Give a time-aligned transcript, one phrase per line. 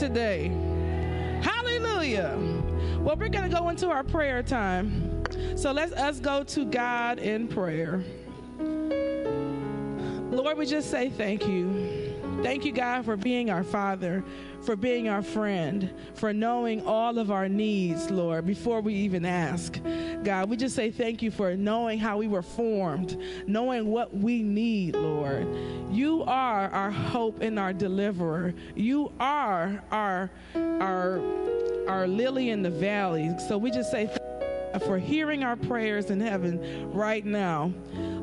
[0.00, 0.48] today.
[1.42, 2.38] Hallelujah.
[3.00, 5.22] Well, we're going to go into our prayer time.
[5.56, 8.02] So let's us go to God in prayer.
[10.30, 12.16] Lord, we just say thank you.
[12.42, 14.24] Thank you, God, for being our Father,
[14.62, 19.78] for being our friend, for knowing all of our needs, Lord, before we even ask.
[20.24, 24.42] God, we just say thank you for knowing how we were formed, knowing what we
[24.42, 25.48] need, Lord.
[25.90, 28.52] You are our hope and our deliverer.
[28.74, 31.20] You are our our
[31.88, 33.30] our lily in the valley.
[33.48, 34.14] So we just say
[34.86, 37.72] for hearing our prayers in heaven right now.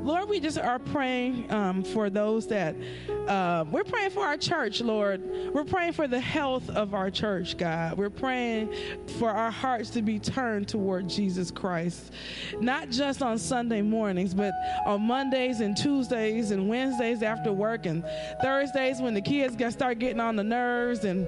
[0.08, 2.78] Lord, we just are praying um, for those that
[3.28, 5.22] uh, we're praying for our church, Lord.
[5.54, 7.98] We're praying for the health of our church, God.
[7.98, 8.74] We're praying
[9.20, 12.14] for our hearts to be turned toward Jesus Christ,
[12.62, 14.54] not just on Sunday mornings, but
[14.86, 18.06] on Mondays and Tuesdays and Wednesdays after work and
[18.42, 21.28] Thursdays when the kids start getting on the nerves and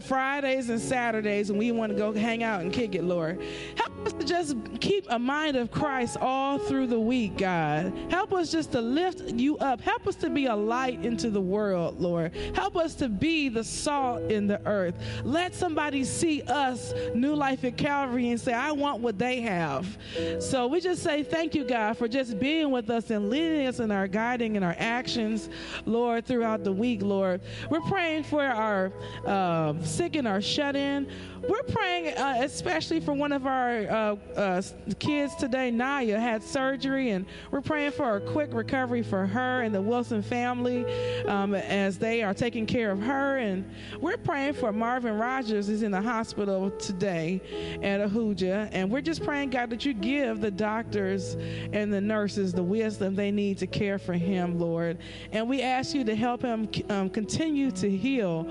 [0.00, 3.40] Fridays and Saturdays when we want to go hang out and kick it, Lord.
[3.78, 7.90] Help us to just keep a mind of Christ all through the week, God.
[8.10, 9.80] Help us just to lift you up.
[9.80, 12.34] Help us to be a light into the world, Lord.
[12.54, 14.94] Help us to be the salt in the earth.
[15.24, 19.98] Let somebody see us, New Life at Calvary, and say, I want what they have.
[20.40, 23.80] So we just say thank you, God, for just being with us and leading us
[23.80, 25.48] in our guiding and our actions,
[25.86, 27.40] Lord, throughout the week, Lord.
[27.70, 28.92] We're praying for our
[29.26, 31.08] uh, sick and our shut in.
[31.48, 34.62] We're praying uh, especially for one of our uh, uh,
[35.00, 39.74] kids today, Naya, had surgery, and we're praying for a quick recovery for her and
[39.74, 40.84] the Wilson family
[41.24, 43.38] um, as they are taking care of her.
[43.38, 43.68] And
[44.00, 47.40] we're praying for Marvin Rogers, who's in the hospital today
[47.82, 48.68] at Ahuja.
[48.72, 51.34] And we're just praying, God, that you give the doctors
[51.72, 54.98] and the nurses the wisdom they need to care for him, Lord.
[55.32, 58.48] And we ask you to help him um, continue to heal.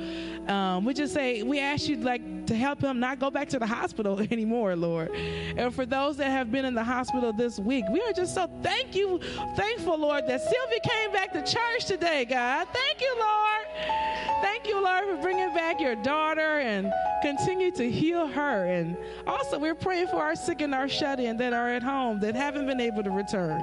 [0.47, 3.59] Um, we just say, we ask you, like, to help him not go back to
[3.59, 5.09] the hospital anymore, Lord.
[5.11, 8.49] And for those that have been in the hospital this week, we are just so
[8.61, 9.21] thank you,
[9.55, 12.67] thankful, Lord, that Sylvia came back to church today, God.
[12.73, 14.11] Thank you, Lord.
[14.41, 16.91] Thank you, Lord, for bringing back your daughter and
[17.21, 18.65] continue to heal her.
[18.65, 22.19] And also, we're praying for our sick and our shut in that are at home
[22.21, 23.61] that haven't been able to return.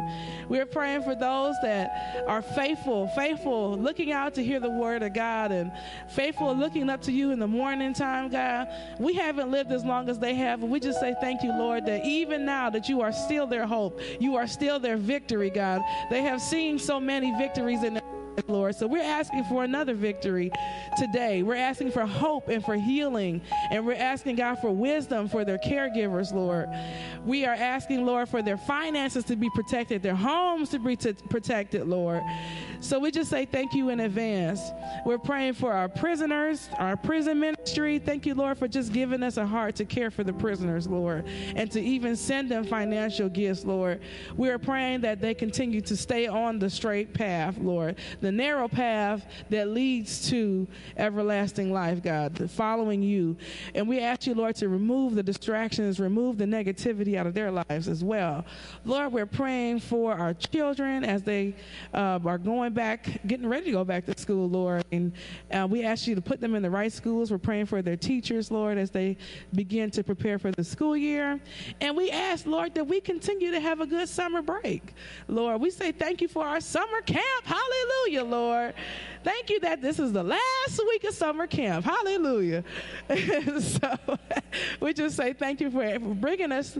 [0.48, 5.12] We're praying for those that are faithful, faithful, looking out to hear the word of
[5.12, 5.72] God and
[6.08, 8.68] faithful, looking up to you in the morning time, God.
[8.98, 10.62] We haven't lived as long as they have.
[10.62, 14.00] We just say thank you, Lord, that even now that you are still their hope,
[14.20, 15.82] you are still their victory, God.
[16.10, 18.00] They have seen so many victories in
[18.46, 18.74] Lord.
[18.74, 20.50] So we're asking for another victory
[20.96, 21.42] today.
[21.42, 23.40] We're asking for hope and for healing.
[23.70, 26.68] And we're asking God for wisdom for their caregivers, Lord.
[27.24, 31.14] We are asking, Lord, for their finances to be protected, their homes to be t-
[31.28, 32.22] protected, Lord.
[32.80, 34.60] So we just say thank you in advance.
[35.04, 37.98] We're praying for our prisoners, our prison ministry.
[37.98, 41.26] Thank you, Lord, for just giving us a heart to care for the prisoners, Lord,
[41.56, 44.00] and to even send them financial gifts, Lord.
[44.36, 48.68] We are praying that they continue to stay on the straight path, Lord, the narrow
[48.68, 50.66] path that leads to
[50.96, 53.36] everlasting life, God, following you.
[53.74, 57.50] And we ask you, Lord, to remove the distractions, remove the negativity out of their
[57.50, 58.44] lives as well.
[58.84, 61.56] Lord, we're praying for our children as they
[61.94, 64.84] uh, are going going back, getting ready to go back to school, Lord.
[64.90, 65.12] And
[65.52, 67.30] uh, we ask you to put them in the right schools.
[67.30, 69.16] We're praying for their teachers, Lord, as they
[69.54, 71.40] begin to prepare for the school year.
[71.80, 74.94] And we ask, Lord, that we continue to have a good summer break.
[75.28, 77.44] Lord, we say thank you for our summer camp.
[77.44, 78.74] Hallelujah, Lord.
[79.24, 81.84] Thank you that this is the last week of summer camp.
[81.84, 82.64] Hallelujah.
[83.60, 83.96] so
[84.80, 86.78] we just say thank you for bringing us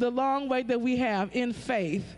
[0.00, 2.16] the long way that we have in faith.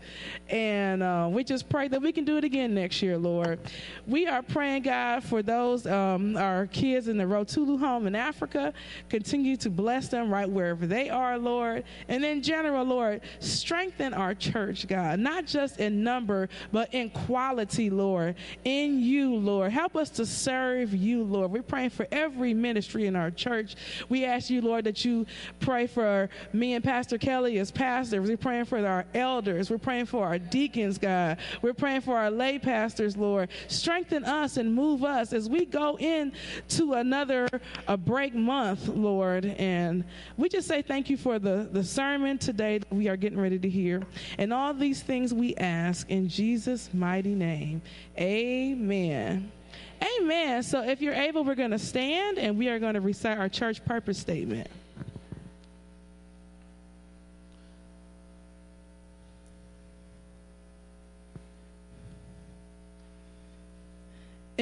[0.49, 3.59] And uh, we just pray that we can do it again next year, Lord.
[4.07, 8.73] We are praying, God, for those, um, our kids in the Rotulu home in Africa.
[9.09, 11.83] Continue to bless them right wherever they are, Lord.
[12.07, 17.89] And in general, Lord, strengthen our church, God, not just in number, but in quality,
[17.89, 19.71] Lord, in you, Lord.
[19.71, 21.51] Help us to serve you, Lord.
[21.51, 23.75] We're praying for every ministry in our church.
[24.07, 25.25] We ask you, Lord, that you
[25.59, 28.27] pray for me and Pastor Kelly as pastors.
[28.27, 29.69] We're praying for our elders.
[29.69, 31.37] We're praying for our deacons, God.
[31.61, 33.49] We're praying for our lay pastors, Lord.
[33.67, 37.47] Strengthen us and move us as we go into another
[37.87, 39.45] a break month, Lord.
[39.45, 40.03] And
[40.37, 43.59] we just say thank you for the, the sermon today that we are getting ready
[43.59, 44.03] to hear.
[44.37, 47.81] And all these things we ask in Jesus' mighty name.
[48.17, 49.51] Amen.
[50.19, 50.63] Amen.
[50.63, 53.49] So if you're able, we're going to stand and we are going to recite our
[53.49, 54.67] church purpose statement.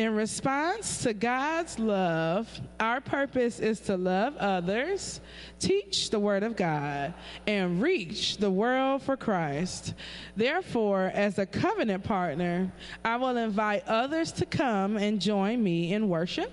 [0.02, 5.22] In response to God's love, our purpose is to love others,
[5.60, 7.14] teach the Word of God,
[7.46, 9.94] and reach the world for Christ.
[10.36, 12.74] Therefore, as a covenant partner,
[13.06, 16.52] I will invite others to come and join me in worship.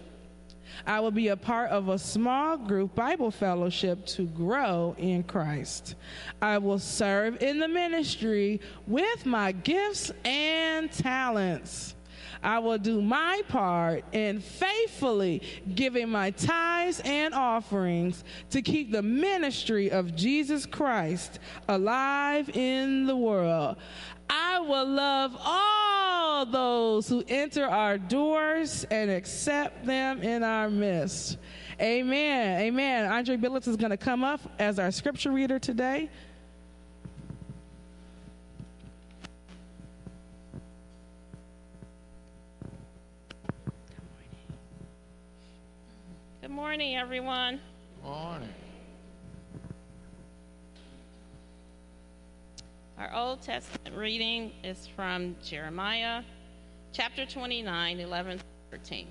[0.87, 5.95] I will be a part of a small group Bible fellowship to grow in Christ.
[6.43, 11.95] I will serve in the ministry with my gifts and talents.
[12.43, 15.43] I will do my part in faithfully
[15.75, 23.17] giving my tithes and offerings to keep the ministry of Jesus Christ alive in the
[23.17, 23.77] world.
[24.31, 31.39] I will love all those who enter our doors and accept them in our midst.
[31.81, 32.61] Amen.
[32.61, 33.11] Amen.
[33.11, 36.11] Andre Billets is going to come up as our scripture reader today.
[46.59, 47.61] Morning, everyone.
[48.03, 48.49] Morning.
[52.99, 56.25] Our Old Testament reading is from Jeremiah
[56.93, 58.41] chapter 29, 11
[58.73, 59.07] 13.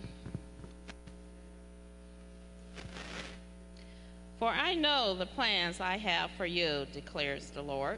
[4.40, 7.98] For I know the plans I have for you, declares the Lord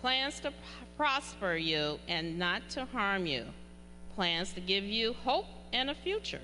[0.00, 0.52] plans to
[0.96, 3.44] prosper you and not to harm you,
[4.16, 6.42] plans to give you hope and a future.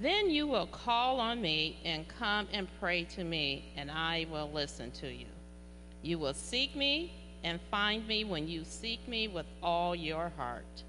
[0.00, 4.50] Then you will call on me and come and pray to me, and I will
[4.52, 5.26] listen to you.
[6.02, 7.12] You will seek me
[7.44, 10.82] and find me when you seek me with all your heart.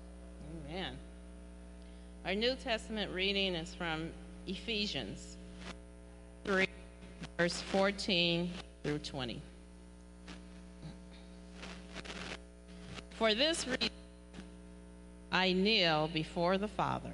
[0.67, 0.95] Amen.
[2.25, 4.09] Our New Testament reading is from
[4.47, 5.37] Ephesians
[6.45, 6.67] 3,
[7.37, 8.49] verse 14
[8.83, 9.41] through 20.
[13.11, 13.89] For this reason,
[15.31, 17.13] I kneel before the Father,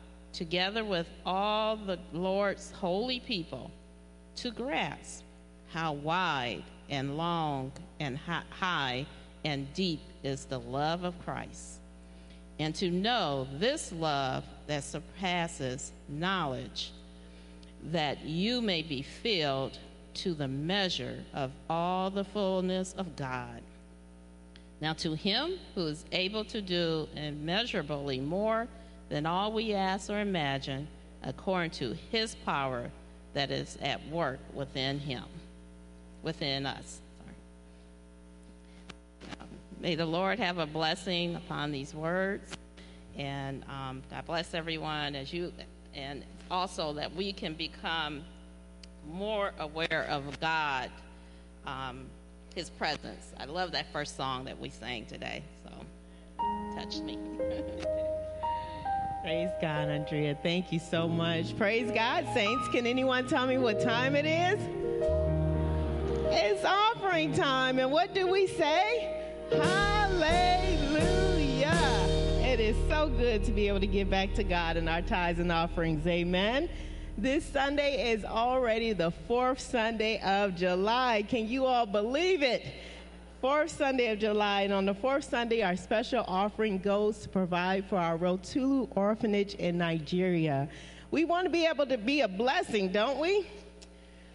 [0.33, 3.71] together with all the Lord's holy people,
[4.37, 5.23] to grasp
[5.71, 9.05] how wide and long and high
[9.43, 11.79] and deep is the love of Christ,
[12.59, 16.91] and to know this love that surpasses knowledge,
[17.91, 19.77] that you may be filled
[20.13, 23.61] to the measure of all the fullness of God.
[24.81, 28.67] Now, to him who is able to do immeasurably more
[29.11, 30.87] than all we ask or imagine,
[31.21, 32.89] according to his power
[33.33, 35.25] that is at work within him,
[36.23, 37.01] within us.
[37.19, 37.35] Sorry.
[39.41, 39.47] Um,
[39.81, 42.55] May the Lord have a blessing upon these words,
[43.17, 45.51] and um, God bless everyone as you,
[45.93, 48.23] and also that we can become
[49.11, 50.89] more aware of God,
[51.67, 52.05] um,
[52.55, 53.33] His presence.
[53.37, 55.71] I love that first song that we sang today, so
[56.75, 57.17] touched me.
[59.21, 60.35] Praise God, Andrea.
[60.41, 61.55] Thank you so much.
[61.55, 62.67] Praise God, saints.
[62.69, 64.59] Can anyone tell me what time it is?
[66.31, 67.77] It's offering time.
[67.77, 69.37] And what do we say?
[69.51, 70.97] Hallelujah.
[72.43, 75.37] It is so good to be able to give back to God in our tithes
[75.37, 76.07] and offerings.
[76.07, 76.67] Amen.
[77.15, 81.23] This Sunday is already the fourth Sunday of July.
[81.29, 82.65] Can you all believe it?
[83.41, 87.89] Fourth Sunday of July, and on the fourth Sunday, our special offering goes to provide
[87.89, 90.69] for our Rotulu orphanage in Nigeria.
[91.09, 93.47] We want to be able to be a blessing, don't we?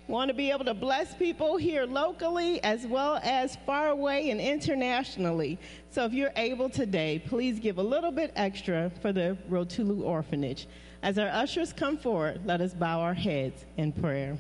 [0.09, 4.41] Want to be able to bless people here locally as well as far away and
[4.41, 5.61] internationally.
[5.91, 10.67] So if you're able today, please give a little bit extra for the Rotulu orphanage.
[11.05, 14.37] As our ushers come forward, let us bow our heads in prayer.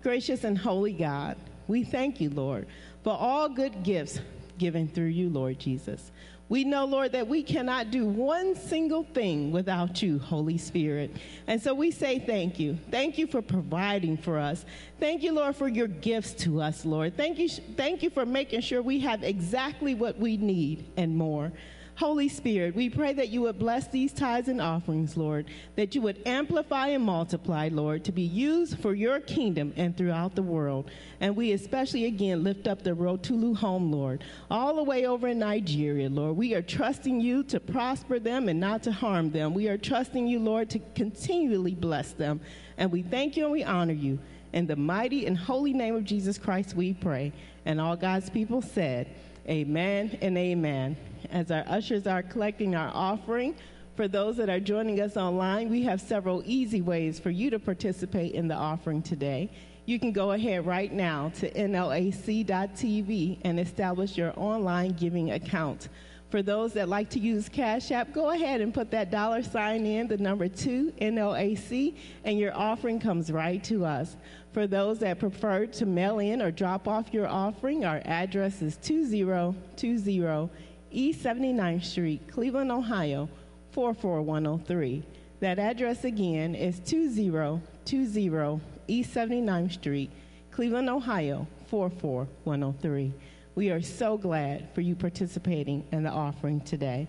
[0.00, 1.36] Gracious and holy God,
[1.68, 2.66] we thank you, Lord,
[3.02, 4.20] for all good gifts
[4.58, 6.10] given through you, Lord Jesus.
[6.48, 11.10] We know, Lord, that we cannot do one single thing without you, Holy Spirit.
[11.46, 12.78] And so we say thank you.
[12.90, 14.66] Thank you for providing for us.
[15.00, 17.16] Thank you, Lord, for your gifts to us, Lord.
[17.16, 21.50] Thank you, thank you for making sure we have exactly what we need and more.
[21.96, 26.02] Holy Spirit, we pray that you would bless these tithes and offerings, Lord, that you
[26.02, 30.90] would amplify and multiply, Lord, to be used for your kingdom and throughout the world.
[31.20, 35.38] And we especially again lift up the Rotulu home, Lord, all the way over in
[35.38, 36.36] Nigeria, Lord.
[36.36, 39.54] We are trusting you to prosper them and not to harm them.
[39.54, 42.40] We are trusting you, Lord, to continually bless them.
[42.76, 44.18] And we thank you and we honor you.
[44.52, 47.32] In the mighty and holy name of Jesus Christ, we pray.
[47.64, 49.08] And all God's people said,
[49.48, 50.96] Amen and amen.
[51.30, 53.54] As our ushers are collecting our offering,
[53.94, 57.58] for those that are joining us online, we have several easy ways for you to
[57.58, 59.50] participate in the offering today.
[59.86, 65.90] You can go ahead right now to nlac.tv and establish your online giving account.
[66.34, 69.86] For those that like to use Cash App, go ahead and put that dollar sign
[69.86, 71.94] in, the number two, NLAC,
[72.24, 74.16] and your offering comes right to us.
[74.50, 78.78] For those that prefer to mail in or drop off your offering, our address is
[78.78, 80.50] 2020
[80.90, 83.28] East 79th Street, Cleveland, Ohio,
[83.70, 85.04] 44103.
[85.38, 90.10] That address again is 2020 East 79th Street,
[90.50, 93.14] Cleveland, Ohio, 44103.
[93.56, 97.06] We are so glad for you participating in the offering today.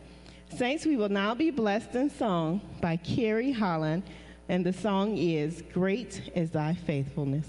[0.56, 4.04] Saints, we will now be blessed in song by Carrie Holland,
[4.48, 7.48] and the song is Great is Thy Faithfulness.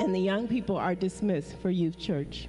[0.00, 2.48] And the young people are dismissed for youth church.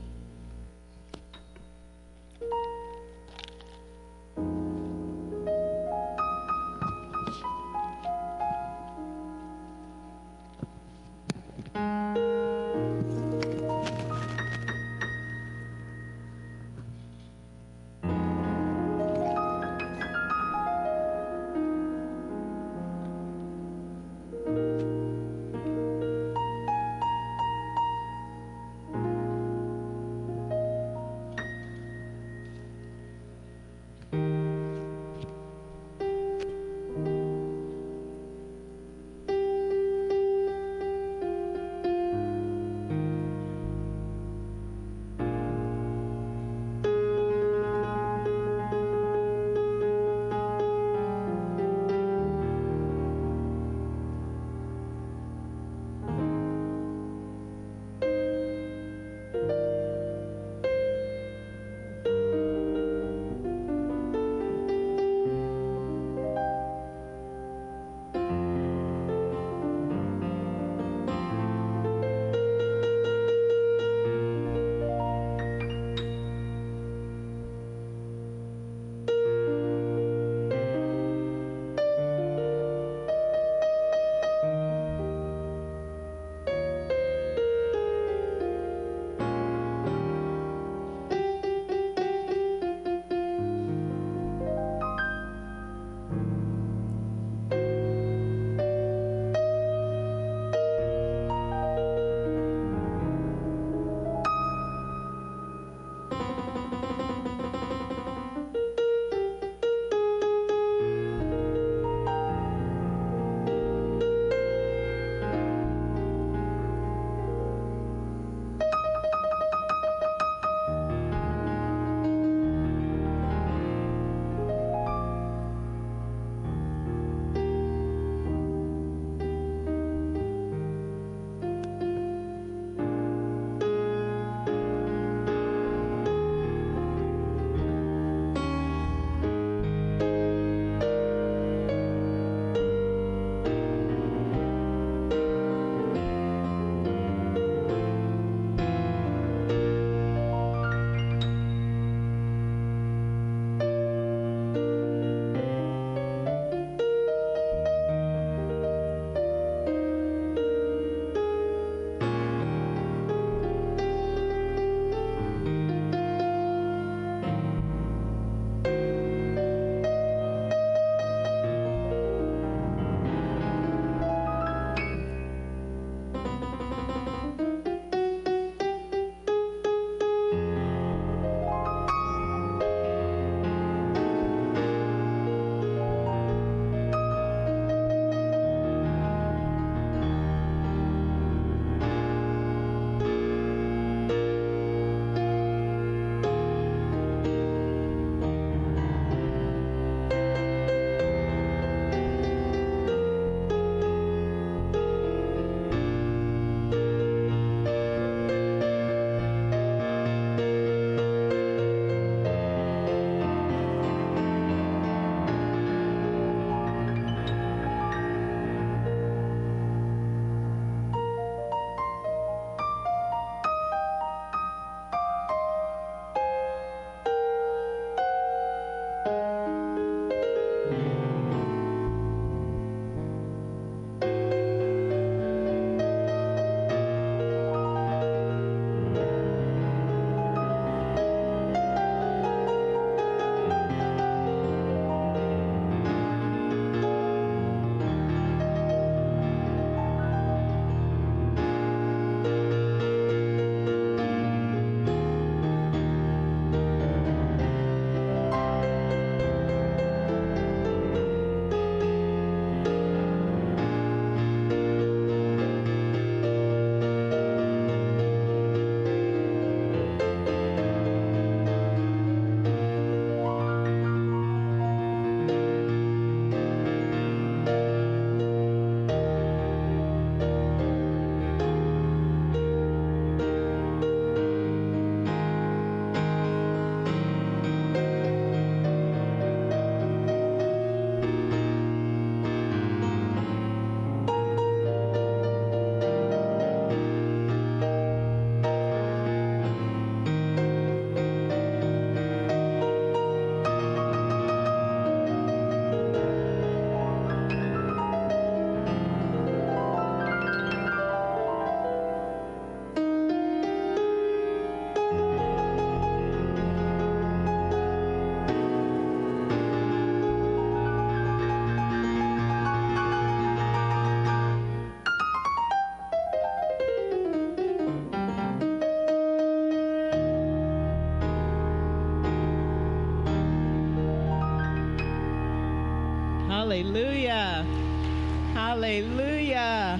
[338.57, 339.79] Hallelujah.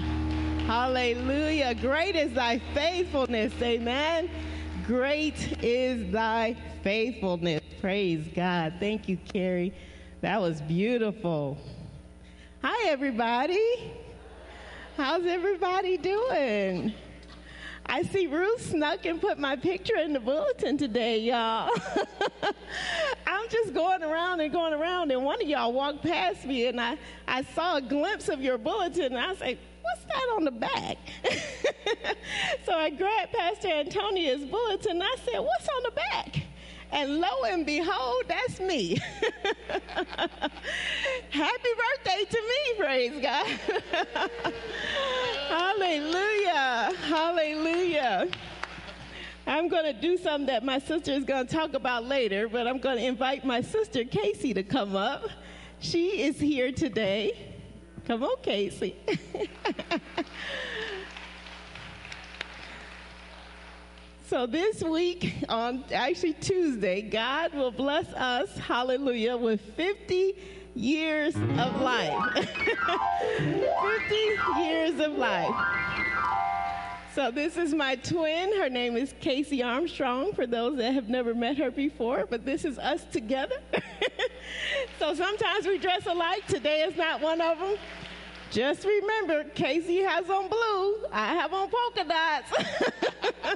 [0.68, 1.74] Hallelujah.
[1.74, 3.52] Great is thy faithfulness.
[3.60, 4.30] Amen.
[4.86, 7.60] Great is thy faithfulness.
[7.80, 8.74] Praise God.
[8.78, 9.74] Thank you, Carrie.
[10.20, 11.58] That was beautiful.
[12.62, 13.90] Hi, everybody.
[14.96, 16.94] How's everybody doing?
[17.84, 21.68] I see Ruth snuck and put my picture in the bulletin today, y'all.
[23.48, 26.78] I'm just going around and going around, and one of y'all walked past me, and
[26.78, 30.50] I, I saw a glimpse of your bulletin, and I like, what's that on the
[30.50, 30.98] back?
[32.66, 36.42] so I grabbed Pastor Antonia's bulletin, and I said, what's on the back?
[36.92, 38.98] And lo and behold, that's me.
[41.30, 43.46] Happy birthday to me, praise God.
[45.48, 46.92] Hallelujah.
[47.06, 48.28] Hallelujah.
[49.48, 52.66] I'm going to do something that my sister is going to talk about later, but
[52.66, 55.22] I'm going to invite my sister Casey to come up.
[55.80, 57.54] She is here today.
[58.06, 58.94] Come on, Casey.
[64.28, 70.36] So this week, on actually Tuesday, God will bless us, hallelujah, with 50
[70.74, 72.34] years of life.
[72.34, 73.54] 50
[74.58, 75.54] years of life.
[77.18, 78.56] So this is my twin.
[78.58, 82.64] Her name is Casey Armstrong, for those that have never met her before, but this
[82.64, 83.56] is us together.
[85.00, 86.46] so sometimes we dress alike.
[86.46, 87.74] Today is not one of them.
[88.52, 90.94] Just remember, Casey has on blue.
[91.10, 92.52] I have on polka dots.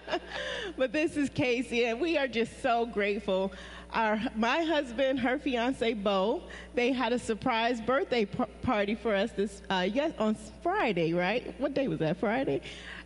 [0.77, 3.53] but this is Casey, and we are just so grateful.
[3.93, 6.43] Our, my husband, her fiance Bo,
[6.75, 11.55] they had a surprise birthday party for us this uh, yes on Friday, right?
[11.61, 12.17] What day was that?
[12.17, 12.63] Friday,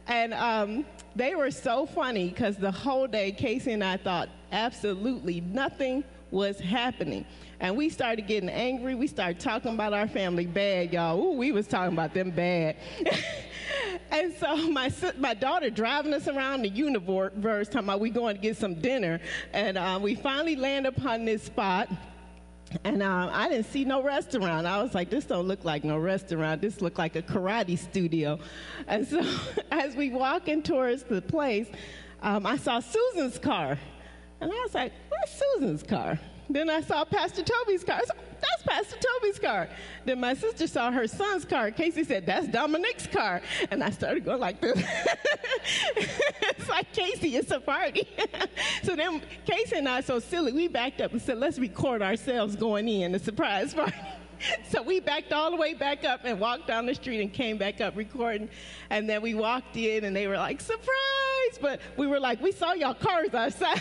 [0.07, 5.40] and um, they were so funny because the whole day Casey and I thought absolutely
[5.40, 7.25] nothing was happening.
[7.61, 8.95] And we started getting angry.
[8.95, 11.19] We started talking about our family bad, y'all.
[11.19, 12.77] Ooh, we was talking about them bad.
[14.11, 18.42] and so my my daughter driving us around the universe, talking about we going to
[18.42, 19.21] get some dinner.
[19.53, 21.88] And uh, we finally land upon this spot.
[22.85, 24.66] And uh, I didn't see no restaurant.
[24.66, 26.61] I was like, this don't look like no restaurant.
[26.61, 28.38] This look like a karate studio.
[28.87, 29.22] And so
[29.70, 31.68] as we walking towards the place,
[32.22, 33.79] um, I saw Susan's car.
[34.40, 36.18] And I was like, where's Susan's car?
[36.48, 38.00] Then I saw Pastor Toby's car.
[38.04, 39.68] Said, that's Pastor Toby's car.
[40.04, 41.70] Then my sister saw her son's car.
[41.70, 43.40] Casey said, that's Dominic's car.
[43.70, 44.78] And I started going like this.
[45.96, 48.09] it's like, Casey, it's a party.
[48.82, 52.56] so then Casey and I, so silly, we backed up and said, let's record ourselves
[52.56, 53.96] going in, a surprise party.
[54.70, 57.57] so we backed all the way back up and walked down the street and came
[57.59, 58.49] back up recording.
[58.90, 61.59] And then we walked in and they were like, surprise!
[61.61, 63.81] But we were like, we saw y'all cars outside.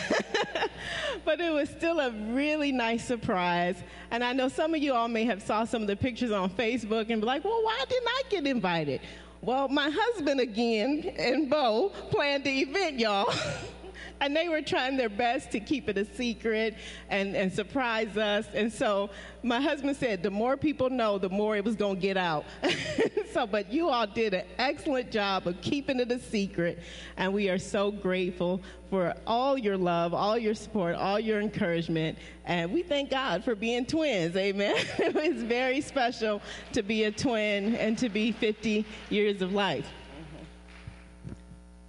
[1.26, 3.76] but it was still a really nice surprise.
[4.12, 6.50] And I know some of you all may have saw some of the pictures on
[6.52, 9.02] Facebook and be like, well, why didn't I get invited?
[9.41, 13.34] Well, my husband again and Bo planned the event, y'all.
[14.21, 16.75] and they were trying their best to keep it a secret
[17.10, 18.47] and, and surprise us.
[18.54, 19.10] And so
[19.43, 22.45] my husband said, the more people know, the more it was going to get out.
[23.32, 26.80] so, but you all did an excellent job of keeping it a secret.
[27.17, 32.17] And we are so grateful for all your love, all your support, all your encouragement.
[32.45, 34.36] And we thank God for being twins.
[34.36, 34.75] Amen.
[34.97, 36.41] it's very special
[36.73, 39.88] to be a twin and to be 50 years of life.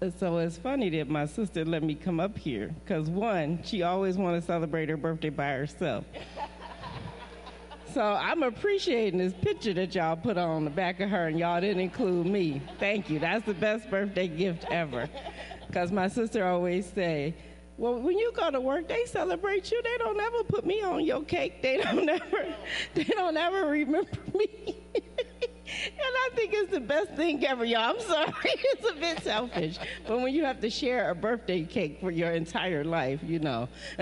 [0.01, 4.19] So it's funny that my sister let me come up here because one, she always
[4.19, 6.05] wanted to celebrate her birthday by herself.
[7.95, 11.63] so I'm appreciating this picture that y'all put on the back of her and y'all
[11.63, 12.61] didn't include me.
[12.79, 13.19] Thank you.
[13.19, 15.09] That's the best birthday gift ever.
[15.67, 17.35] Because my sister always say,
[17.79, 19.83] well, when you go to work, they celebrate you.
[19.83, 21.63] They don't ever put me on your cake.
[21.63, 22.55] They don't ever,
[22.93, 24.77] they don't ever remember me.
[25.67, 27.97] And I think it's the best thing ever, y'all.
[27.97, 29.79] I'm sorry, it's a bit selfish.
[30.07, 33.69] But when you have to share a birthday cake for your entire life, you know.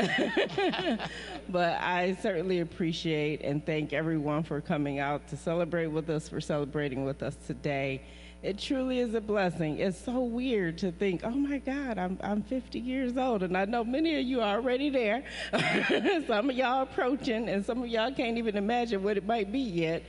[1.49, 6.41] but I certainly appreciate and thank everyone for coming out to celebrate with us, for
[6.41, 8.03] celebrating with us today.
[8.45, 9.79] It truly is a blessing.
[9.79, 13.43] It's so weird to think, oh my God, I'm, I'm 50 years old.
[13.43, 15.25] And I know many of you are already there.
[16.27, 19.61] some of y'all approaching, and some of y'all can't even imagine what it might be
[19.61, 20.03] yet.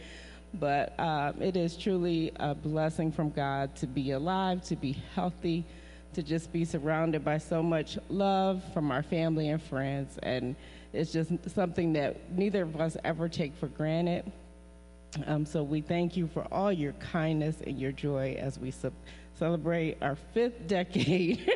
[0.59, 5.65] But um, it is truly a blessing from God to be alive, to be healthy,
[6.13, 10.17] to just be surrounded by so much love from our family and friends.
[10.23, 10.55] And
[10.93, 14.31] it's just something that neither of us ever take for granted.
[15.27, 18.71] Um, so we thank you for all your kindness and your joy as we
[19.38, 21.51] celebrate our fifth decade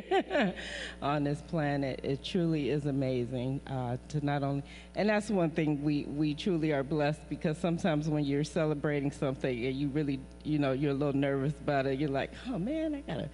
[1.01, 2.01] on this planet.
[2.03, 4.63] It truly is amazing uh, to not only,
[4.95, 9.65] and that's one thing we, we truly are blessed because sometimes when you're celebrating something
[9.65, 12.95] and you really, you know, you're a little nervous about it, you're like, oh man,
[12.95, 13.29] I gotta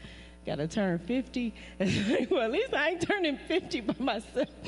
[0.45, 1.53] got to turn 50.
[2.29, 4.47] well, at least I ain't turning 50 by myself.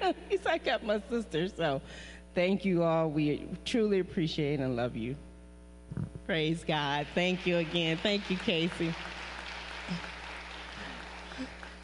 [0.00, 1.48] at least I got my sister.
[1.48, 1.80] So
[2.34, 3.08] thank you all.
[3.08, 5.16] We truly appreciate and love you.
[6.30, 7.08] Praise God.
[7.12, 7.96] Thank you again.
[7.96, 8.94] Thank you, Casey.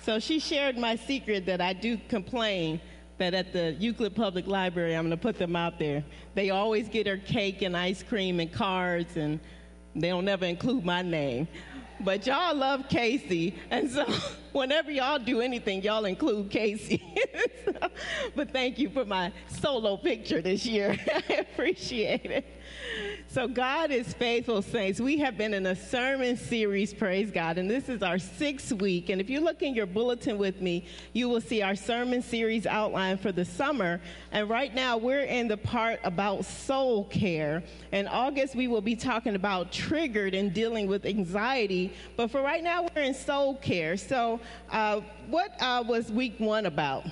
[0.02, 2.80] So she shared my secret that I do complain
[3.18, 6.04] that at the Euclid Public Library, I'm going to put them out there,
[6.36, 9.40] they always get her cake and ice cream and cards, and
[9.96, 11.48] they don't never include my name.
[11.98, 14.06] But y'all love Casey, and so
[14.52, 17.02] whenever y'all do anything, y'all include Casey.
[17.64, 17.88] so,
[18.36, 20.96] but thank you for my solo picture this year.
[21.30, 22.46] I appreciate it.
[23.36, 24.98] So, God is faithful, saints.
[24.98, 29.10] We have been in a sermon series, praise God, and this is our sixth week.
[29.10, 32.64] And if you look in your bulletin with me, you will see our sermon series
[32.64, 34.00] outline for the summer.
[34.32, 37.62] And right now, we're in the part about soul care.
[37.92, 41.92] In August, we will be talking about triggered and dealing with anxiety.
[42.16, 43.98] But for right now, we're in soul care.
[43.98, 47.04] So, uh, what uh, was week one about?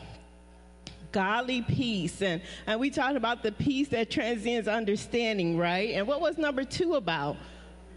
[1.14, 2.20] Godly peace.
[2.20, 5.94] And, and we talked about the peace that transcends understanding, right?
[5.94, 7.36] And what was number two about?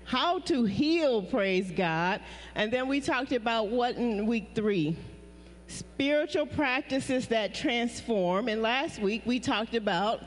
[0.06, 2.22] How to heal, praise God.
[2.56, 4.96] And then we talked about what in week three?
[5.68, 8.48] Spiritual practices that transform.
[8.48, 10.22] And last week we talked about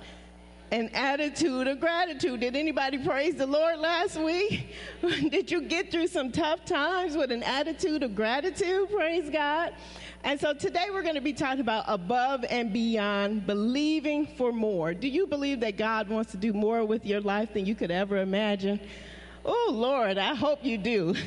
[0.73, 2.41] an attitude of gratitude.
[2.41, 4.75] Did anybody praise the Lord last week?
[5.31, 8.91] Did you get through some tough times with an attitude of gratitude?
[8.91, 9.73] Praise God.
[10.23, 14.93] And so today we're going to be talking about above and beyond, believing for more.
[14.93, 17.91] Do you believe that God wants to do more with your life than you could
[17.91, 18.81] ever imagine?
[19.45, 21.15] Oh, Lord, I hope you do.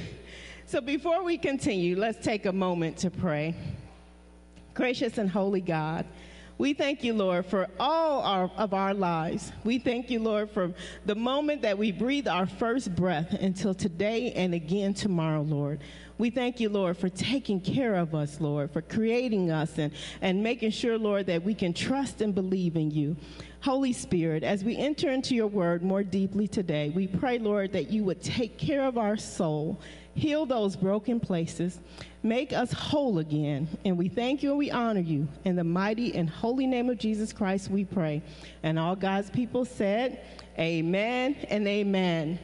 [0.65, 3.53] So before we continue, let's take a moment to pray.
[4.73, 6.05] Gracious and holy God,
[6.57, 9.51] we thank you, Lord, for all our, of our lives.
[9.63, 10.73] We thank you, Lord, for
[11.05, 15.79] the moment that we breathe our first breath until today and again tomorrow, Lord.
[16.19, 19.91] We thank you, Lord, for taking care of us, Lord, for creating us and,
[20.21, 23.17] and making sure, Lord, that we can trust and believe in you.
[23.61, 27.89] Holy Spirit, as we enter into your word more deeply today, we pray, Lord, that
[27.89, 29.81] you would take care of our soul,
[30.15, 31.79] heal those broken places,
[32.21, 33.67] make us whole again.
[33.85, 35.27] And we thank you and we honor you.
[35.45, 38.21] In the mighty and holy name of Jesus Christ, we pray.
[38.63, 40.23] And all God's people said,
[40.59, 42.39] Amen and amen.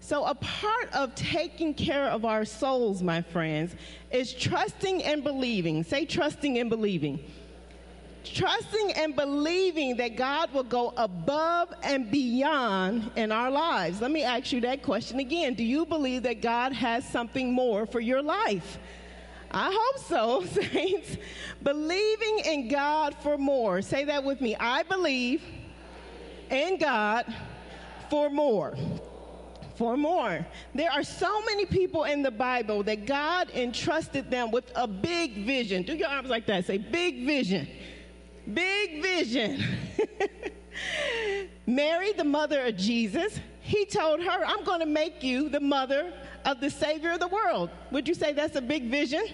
[0.00, 3.76] So, a part of taking care of our souls, my friends,
[4.10, 5.84] is trusting and believing.
[5.84, 7.20] Say, trusting and believing.
[8.24, 14.00] Trusting and believing that God will go above and beyond in our lives.
[14.00, 15.54] Let me ask you that question again.
[15.54, 18.78] Do you believe that God has something more for your life?
[19.50, 21.16] I hope so, saints.
[21.62, 23.82] Believing in God for more.
[23.82, 24.56] Say that with me.
[24.56, 25.42] I believe
[26.50, 27.24] in God
[28.08, 28.76] for more
[29.82, 30.46] for more.
[30.74, 35.44] There are so many people in the Bible that God entrusted them with a big
[35.44, 35.82] vision.
[35.82, 36.66] Do your arms like that.
[36.66, 37.66] Say, big vision.
[38.52, 39.62] Big vision.
[41.66, 46.12] Mary, the mother of Jesus, he told her, I'm going to make you the mother
[46.44, 47.70] of the Savior of the world.
[47.90, 49.24] Would you say that's a big vision?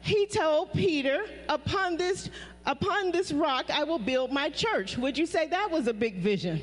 [0.00, 2.30] He told Peter, upon this,
[2.64, 4.96] upon this rock I will build my church.
[4.96, 6.62] Would you say that was a big vision?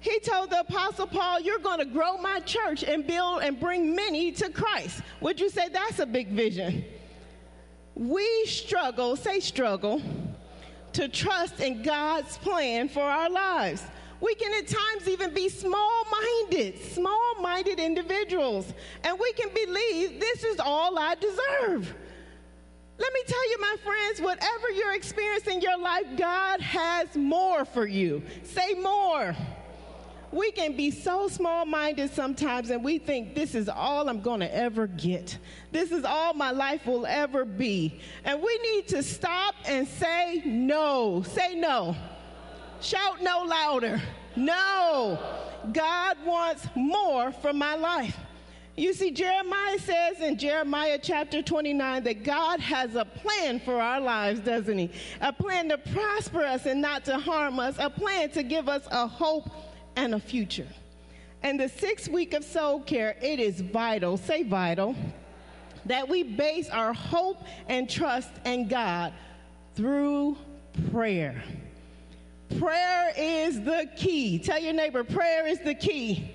[0.00, 3.94] He told the Apostle Paul, You're going to grow my church and build and bring
[3.94, 5.02] many to Christ.
[5.20, 6.84] Would you say that's a big vision?
[7.94, 10.02] We struggle, say struggle,
[10.94, 13.82] to trust in God's plan for our lives.
[14.20, 18.72] We can at times even be small minded, small minded individuals,
[19.02, 21.94] and we can believe this is all I deserve.
[22.98, 27.64] Let me tell you, my friends, whatever you're experiencing in your life, God has more
[27.64, 28.22] for you.
[28.44, 29.34] Say more
[30.32, 34.40] we can be so small minded sometimes and we think this is all I'm going
[34.40, 35.38] to ever get.
[35.70, 38.00] This is all my life will ever be.
[38.24, 41.22] And we need to stop and say no.
[41.22, 41.94] Say no.
[42.80, 44.00] Shout no louder.
[44.34, 45.18] No.
[45.72, 48.16] God wants more from my life.
[48.74, 54.00] You see, Jeremiah says in Jeremiah chapter 29 that God has a plan for our
[54.00, 54.90] lives, doesn't He?
[55.20, 58.88] A plan to prosper us and not to harm us, a plan to give us
[58.90, 59.50] a hope
[59.96, 60.68] and a future.
[61.42, 64.94] And the sixth week of soul care, it is vital, say vital,
[65.86, 69.12] that we base our hope and trust in God
[69.74, 70.36] through
[70.90, 71.42] prayer.
[72.58, 74.38] Prayer is the key.
[74.38, 76.32] Tell your neighbor, prayer is the key.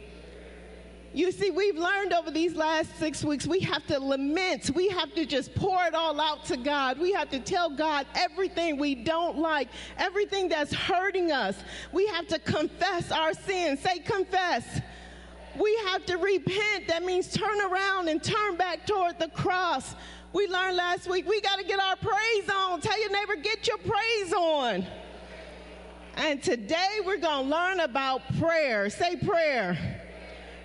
[1.14, 4.72] You see, we've learned over these last six weeks, we have to lament.
[4.76, 6.99] We have to just pour it all out to God.
[6.99, 11.55] We have to tell God everything we don't like, everything that's hurting us.
[11.91, 13.80] We have to confess our sins.
[13.80, 14.82] Say, confess.
[15.58, 16.88] We have to repent.
[16.88, 19.95] That means turn around and turn back toward the cross.
[20.34, 22.82] We learned last week we got to get our praise on.
[22.82, 24.86] Tell your neighbor, get your praise on.
[26.18, 28.89] And today we're going to learn about prayer.
[28.89, 30.03] Say prayer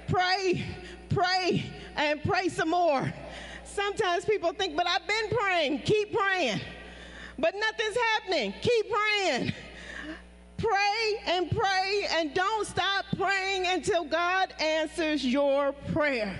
[0.08, 0.64] pray,
[1.08, 1.64] pray,
[1.96, 3.12] and pray some more.
[3.64, 5.78] Sometimes people think, but I've been praying.
[5.80, 6.60] Keep praying.
[7.38, 8.54] But nothing's happening.
[8.60, 9.52] Keep praying.
[10.58, 16.38] Pray and pray and don't stop praying until God answers your prayer.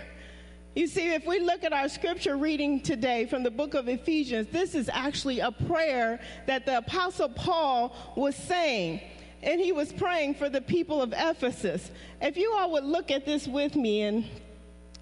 [0.75, 4.47] You see, if we look at our scripture reading today from the book of Ephesians,
[4.53, 9.01] this is actually a prayer that the Apostle Paul was saying
[9.43, 11.91] and he was praying for the people of Ephesus.
[12.21, 14.25] If you all would look at this with me, and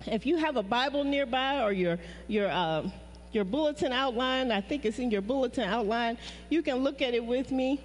[0.07, 2.89] if you have a Bible nearby or your, your, uh,
[3.33, 6.17] your bulletin outline, I think it's in your bulletin outline,
[6.49, 7.81] you can look at it with me.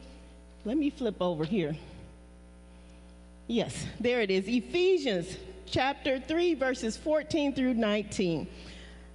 [0.63, 1.75] Let me flip over here.
[3.47, 8.47] Yes, there it is Ephesians chapter 3, verses 14 through 19.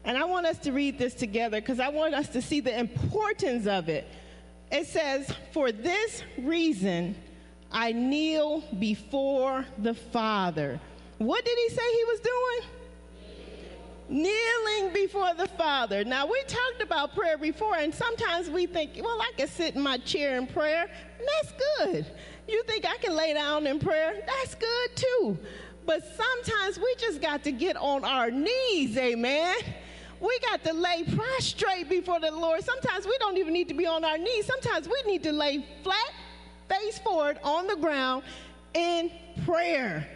[0.04, 2.78] And I want us to read this together because I want us to see the
[2.78, 4.06] importance of it.
[4.70, 7.16] It says, For this reason,
[7.72, 10.80] I kneel before the Father.
[11.18, 12.70] What did he say he was doing?
[14.08, 16.02] Kneeling before the Father.
[16.02, 19.82] Now, we talked about prayer before, and sometimes we think, well, I can sit in
[19.82, 20.82] my chair in prayer,
[21.18, 22.06] and that's good.
[22.48, 24.20] You think I can lay down in prayer?
[24.26, 25.38] That's good too.
[25.86, 29.56] But sometimes we just got to get on our knees, amen.
[30.20, 32.64] We got to lay prostrate before the Lord.
[32.64, 34.46] Sometimes we don't even need to be on our knees.
[34.46, 36.12] Sometimes we need to lay flat
[36.70, 38.22] face forward on the ground
[38.74, 39.10] in
[39.44, 40.06] prayer.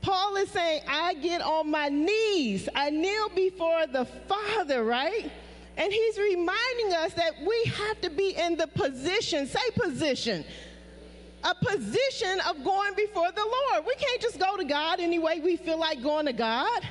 [0.00, 5.30] Paul is saying, I get on my knees, I kneel before the Father, right?
[5.76, 10.44] And he's reminding us that we have to be in the position, say position,
[11.44, 13.86] a position of going before the Lord.
[13.86, 16.82] We can't just go to God any way we feel like going to God.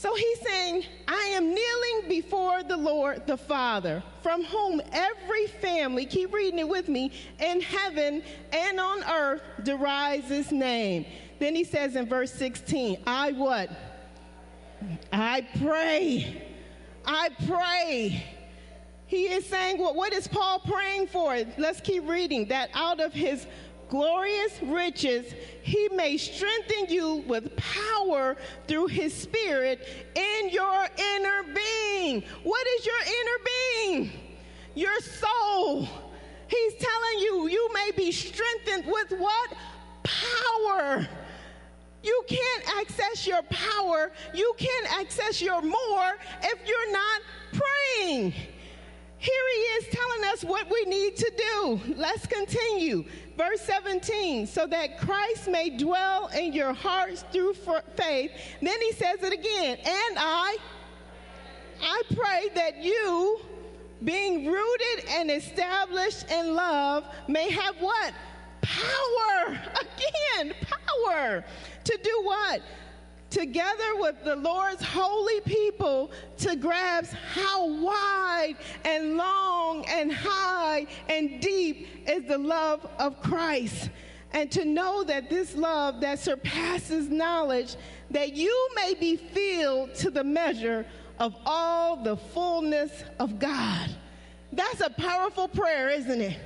[0.00, 6.06] So he's saying, I am kneeling before the Lord the Father, from whom every family,
[6.06, 11.04] keep reading it with me, in heaven and on earth derives his name.
[11.38, 13.68] Then he says in verse 16, I what?
[15.12, 16.44] I pray.
[17.04, 18.24] I pray.
[19.06, 21.36] He is saying, well, what is Paul praying for?
[21.58, 22.46] Let's keep reading.
[22.46, 23.46] That out of his
[23.90, 28.36] glorious riches, he may strengthen you with power
[28.66, 30.86] through his spirit in your
[31.16, 32.22] inner being.
[32.44, 34.10] What is your inner being?
[34.74, 35.88] Your soul.
[36.46, 39.52] He's telling you, you may be strengthened with what?
[40.04, 41.06] Power.
[42.02, 47.20] You can't access your power, you can't access your more if you're not
[47.52, 48.32] praying.
[49.20, 51.80] Here he is telling us what we need to do.
[51.94, 53.04] Let's continue.
[53.40, 57.54] Verse 17, so that Christ may dwell in your hearts through
[57.96, 58.32] faith.
[58.60, 60.58] Then he says it again, and I,
[61.80, 63.40] I pray that you,
[64.04, 68.12] being rooted and established in love, may have what?
[68.60, 69.58] Power.
[69.80, 71.42] Again, power.
[71.84, 72.60] To do what?
[73.30, 81.40] Together with the Lord's holy people to grasp how wide and long and high and
[81.40, 83.90] deep is the love of Christ.
[84.32, 87.76] And to know that this love that surpasses knowledge,
[88.10, 90.86] that you may be filled to the measure
[91.18, 93.90] of all the fullness of God.
[94.52, 96.38] That's a powerful prayer, isn't it?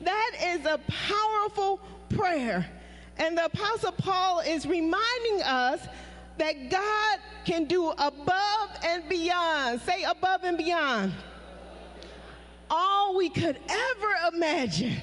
[0.00, 1.80] That is a powerful
[2.10, 2.68] prayer.
[3.18, 5.86] And the Apostle Paul is reminding us
[6.38, 9.80] that God can do above and beyond.
[9.82, 11.12] Say above and beyond.
[12.70, 14.96] All we could ever imagine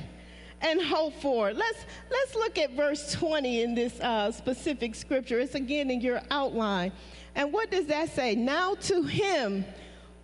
[0.61, 1.53] and hope for.
[1.53, 5.39] Let's let's look at verse 20 in this uh, specific scripture.
[5.39, 6.91] It's again in your outline.
[7.35, 8.35] And what does that say?
[8.35, 9.65] Now to him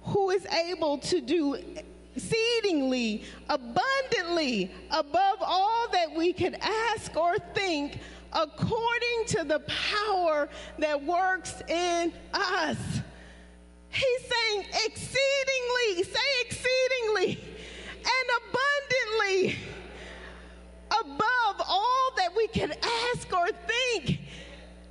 [0.01, 1.57] who is able to do
[2.15, 7.99] exceedingly abundantly above all that we could ask or think
[8.33, 10.49] according to the power
[10.79, 12.77] that works in us.
[13.89, 17.39] He's saying exceedingly, say exceedingly,
[17.97, 19.55] and abundantly
[20.91, 24.19] above all that we can ask or think.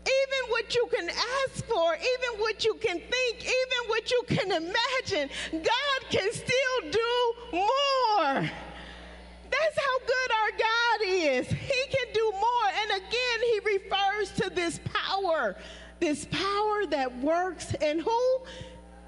[0.06, 4.52] Even what you can ask for, even what you can think, even what you can
[4.52, 8.50] imagine, God can still do more.
[9.54, 11.46] That's how good our God is.
[11.48, 12.68] He can do more.
[12.82, 15.56] And again, he refers to this power
[16.04, 18.38] this power that works in who?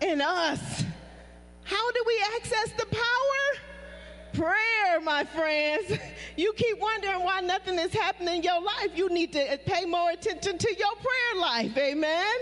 [0.01, 0.83] In us.
[1.65, 3.63] How do we access the power?
[4.33, 5.93] Prayer, my friends.
[6.39, 8.91] You keep wondering why nothing is happening in your life.
[8.95, 11.75] You need to pay more attention to your prayer life.
[11.79, 12.37] Amen.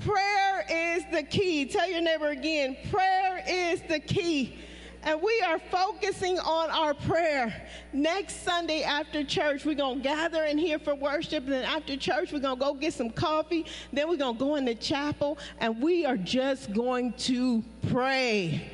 [0.00, 1.64] Prayer is the key.
[1.64, 4.58] Tell your neighbor again prayer is the key.
[5.06, 7.68] And we are focusing on our prayer.
[7.92, 11.44] Next Sunday after church, we're going to gather in here for worship.
[11.44, 13.66] And then after church, we're going to go get some coffee.
[13.92, 18.68] Then we're going to go in the chapel and we are just going to pray.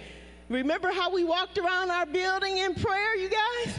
[0.48, 3.74] Remember how we walked around our building in prayer, you guys?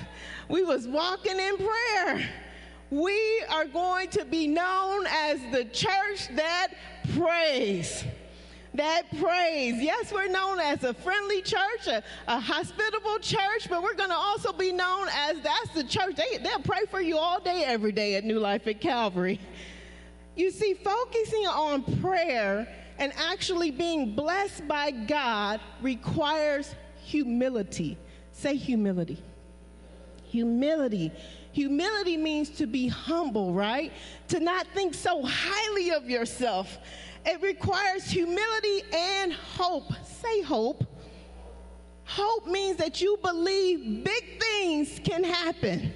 [0.48, 2.30] We was walking in prayer.
[2.92, 6.68] We are going to be known as the church that
[7.16, 8.04] prays.
[8.76, 9.82] That prays.
[9.82, 14.16] Yes, we're known as a friendly church, a, a hospitable church, but we're going to
[14.16, 16.16] also be known as that's the church.
[16.16, 19.40] They, they'll pray for you all day, every day at New Life at Calvary.
[20.36, 22.68] You see, focusing on prayer
[22.98, 27.98] and actually being blessed by God requires humility.
[28.32, 29.22] Say humility.
[30.24, 31.12] Humility.
[31.52, 33.94] Humility means to be humble, right?
[34.30, 36.80] To not think so highly of yourself.
[37.26, 39.92] It requires humility and hope.
[40.06, 40.84] Say hope.
[42.06, 45.94] Hope means that you believe big things can happen.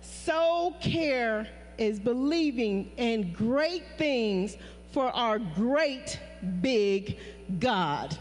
[0.00, 1.46] Soul care
[1.78, 4.56] is believing in great things
[4.92, 6.18] for our great
[6.60, 7.18] big
[7.58, 8.16] God.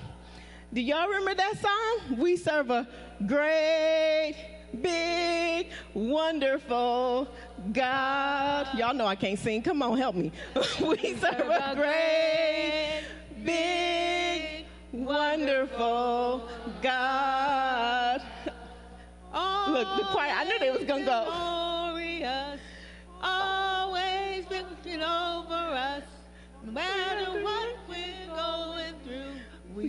[0.73, 2.17] Do y'all remember that song?
[2.17, 2.87] We serve a
[3.27, 4.35] great
[4.79, 7.27] big, wonderful
[7.73, 8.67] God.
[8.77, 9.61] Y'all know I can't sing.
[9.61, 10.31] Come on, help me.
[10.81, 13.03] we serve a great,
[13.43, 16.47] big, wonderful
[16.81, 18.21] God.
[19.67, 21.51] Look, the choir, I knew they was going to go.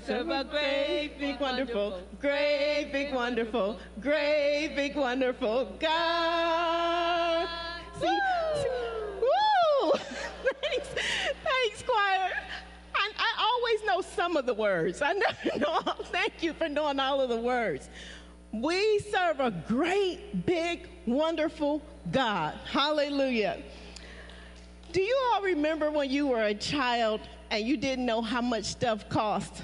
[0.05, 7.48] Serve a great, big, wonderful, great, big, wonderful, great, big, wonderful God.
[8.00, 8.18] See,
[8.57, 8.68] see-
[9.20, 9.92] woo!
[9.92, 10.88] thanks,
[11.44, 12.32] thanks, choir.
[12.96, 15.03] I, I always know some of the words.
[15.03, 15.80] I never know.
[16.07, 17.88] Thank you for knowing all of the words.
[18.50, 21.80] We serve a great, big, wonderful
[22.11, 22.59] God.
[22.64, 23.62] Hallelujah.
[24.92, 27.20] Do you all remember when you were a child
[27.53, 29.62] and you didn't know how much stuff cost?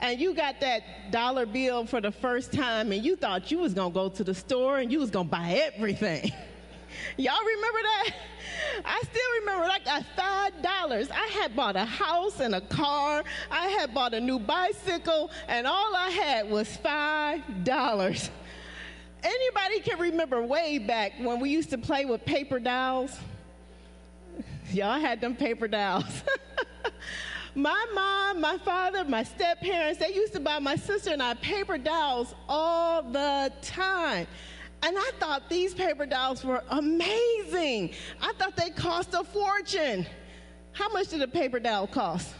[0.00, 3.74] And you got that dollar bill for the first time and you thought you was
[3.74, 6.32] going to go to the store and you was going to buy everything.
[7.16, 8.10] Y'all remember that?
[8.84, 11.10] I still remember I got five dollars.
[11.10, 13.24] I had bought a house and a car.
[13.50, 18.30] I had bought a new bicycle, and all I had was five dollars.
[19.22, 23.16] Anybody can remember way back when we used to play with paper dolls?
[24.70, 26.22] Y'all had them paper dolls.
[27.58, 31.34] my mom, my father, my step parents, they used to buy my sister and I
[31.34, 34.26] paper dolls all the time.
[34.82, 37.90] And I thought these paper dolls were amazing.
[38.22, 40.06] I thought they cost a fortune.
[40.72, 42.32] How much did a paper doll cost?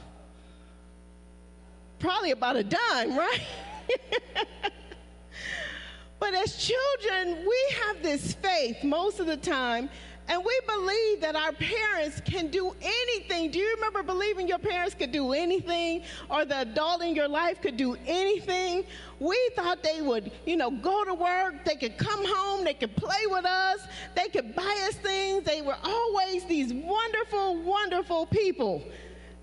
[1.98, 3.40] Probably about a dime, right?
[6.20, 9.88] But as children, we have this faith most of the time,
[10.28, 13.50] and we believe that our parents can do anything.
[13.50, 17.62] Do you remember believing your parents could do anything, or the adult in your life
[17.62, 18.84] could do anything?
[19.20, 22.94] We thought they would, you know, go to work, they could come home, they could
[22.94, 23.80] play with us,
[24.14, 25.44] they could buy us things.
[25.44, 28.84] They were always these wonderful, wonderful people.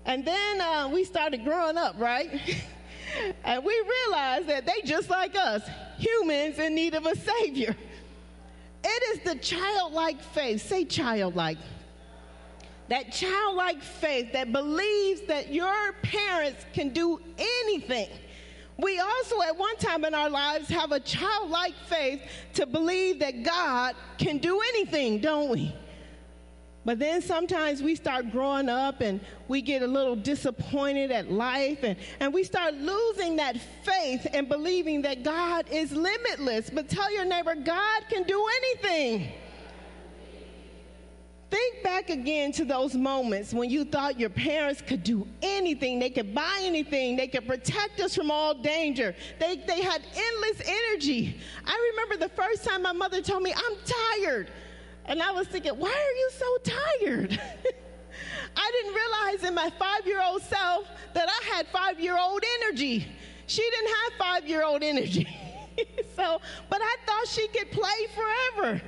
[0.04, 2.30] And then uh, we started growing up, right?
[3.44, 5.68] and we realized that they just like us,
[5.98, 7.76] humans in need of a savior.
[8.84, 10.66] It is the childlike faith.
[10.66, 11.58] Say childlike.
[12.88, 18.08] That childlike faith that believes that your parents can do anything.
[18.78, 22.22] We also, at one time in our lives, have a childlike faith
[22.54, 25.74] to believe that God can do anything, don't we?
[26.86, 31.82] But then sometimes we start growing up and we get a little disappointed at life
[31.82, 36.70] and, and we start losing that faith and believing that God is limitless.
[36.70, 39.32] But tell your neighbor, God can do anything.
[41.50, 45.98] Think back again to those moments when you thought your parents could do anything.
[45.98, 47.16] They could buy anything.
[47.16, 49.12] They could protect us from all danger.
[49.40, 51.40] They, they had endless energy.
[51.64, 53.76] I remember the first time my mother told me, I'm
[54.22, 54.50] tired.
[55.06, 57.40] And I was thinking, why are you so tired?
[58.56, 62.42] I didn't realize in my five year old self that I had five year old
[62.62, 63.06] energy.
[63.46, 65.28] She didn't have five year old energy.
[66.16, 68.82] so, but I thought she could play forever.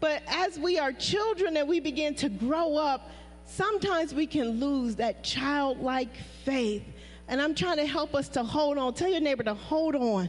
[0.00, 3.10] But as we are children and we begin to grow up,
[3.44, 6.82] sometimes we can lose that childlike faith.
[7.28, 8.94] And I'm trying to help us to hold on.
[8.94, 10.28] Tell your neighbor to hold on.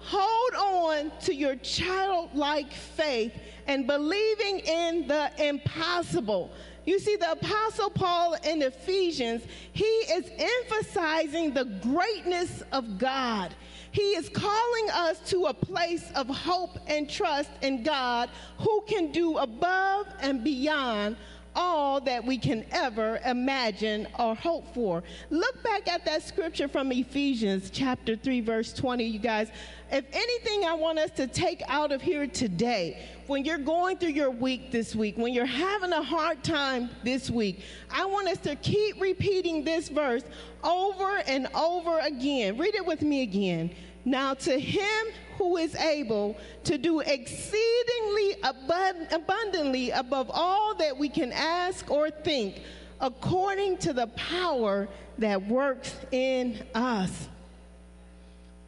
[0.00, 3.32] Hold on to your childlike faith
[3.66, 6.50] and believing in the impossible.
[6.86, 9.42] You see, the Apostle Paul in Ephesians,
[9.72, 13.54] he is emphasizing the greatness of God.
[13.90, 19.12] He is calling us to a place of hope and trust in God who can
[19.12, 21.16] do above and beyond
[21.54, 25.02] all that we can ever imagine or hope for.
[25.30, 29.50] Look back at that scripture from Ephesians chapter 3 verse 20 you guys.
[29.90, 34.10] If anything I want us to take out of here today, when you're going through
[34.10, 37.60] your week this week, when you're having a hard time this week,
[37.90, 40.24] I want us to keep repeating this verse
[40.62, 42.58] over and over again.
[42.58, 43.70] Read it with me again.
[44.04, 45.06] Now, to him
[45.38, 52.10] who is able to do exceedingly abund- abundantly above all that we can ask or
[52.10, 52.60] think,
[53.00, 57.28] according to the power that works in us.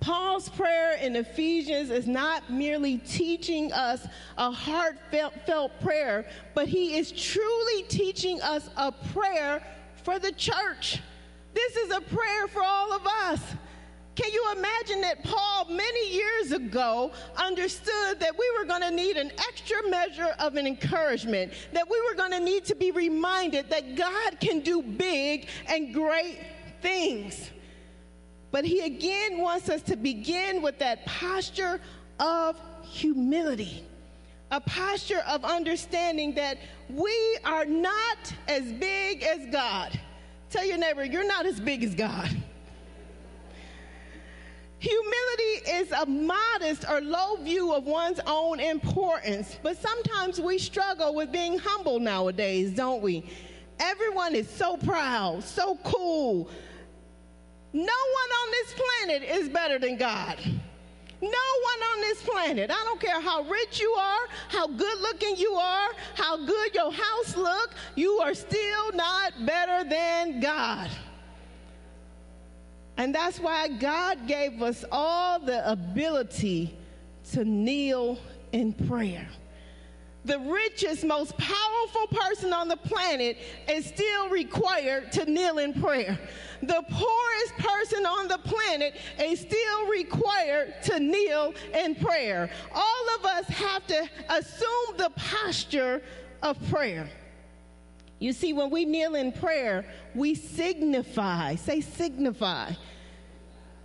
[0.00, 4.06] Paul's prayer in Ephesians is not merely teaching us
[4.38, 9.62] a heartfelt prayer, but he is truly teaching us a prayer
[10.02, 11.00] for the church.
[11.52, 13.40] This is a prayer for all of us.
[14.16, 19.16] Can you imagine that Paul, many years ago, understood that we were going to need
[19.16, 23.70] an extra measure of an encouragement, that we were going to need to be reminded
[23.70, 26.38] that God can do big and great
[26.82, 27.50] things.
[28.50, 31.80] But he again wants us to begin with that posture
[32.18, 33.84] of humility,
[34.50, 39.98] a posture of understanding that we are not as big as God.
[40.50, 42.28] Tell your neighbor, you're not as big as God.
[44.80, 51.14] Humility is a modest or low view of one's own importance, but sometimes we struggle
[51.14, 53.22] with being humble nowadays, don't we?
[53.78, 56.48] Everyone is so proud, so cool.
[57.72, 60.38] No one on this planet is better than God.
[61.22, 62.70] No one on this planet.
[62.70, 66.90] I don't care how rich you are, how good looking you are, how good your
[66.90, 70.90] house look, you are still not better than God.
[72.96, 76.76] And that's why God gave us all the ability
[77.32, 78.18] to kneel
[78.52, 79.28] in prayer.
[80.24, 86.18] The richest, most powerful person on the planet is still required to kneel in prayer.
[86.62, 92.50] The poorest person on the planet is still required to kneel in prayer.
[92.74, 96.02] All of us have to assume the posture
[96.42, 97.08] of prayer.
[98.18, 102.72] You see, when we kneel in prayer, we signify, say, signify,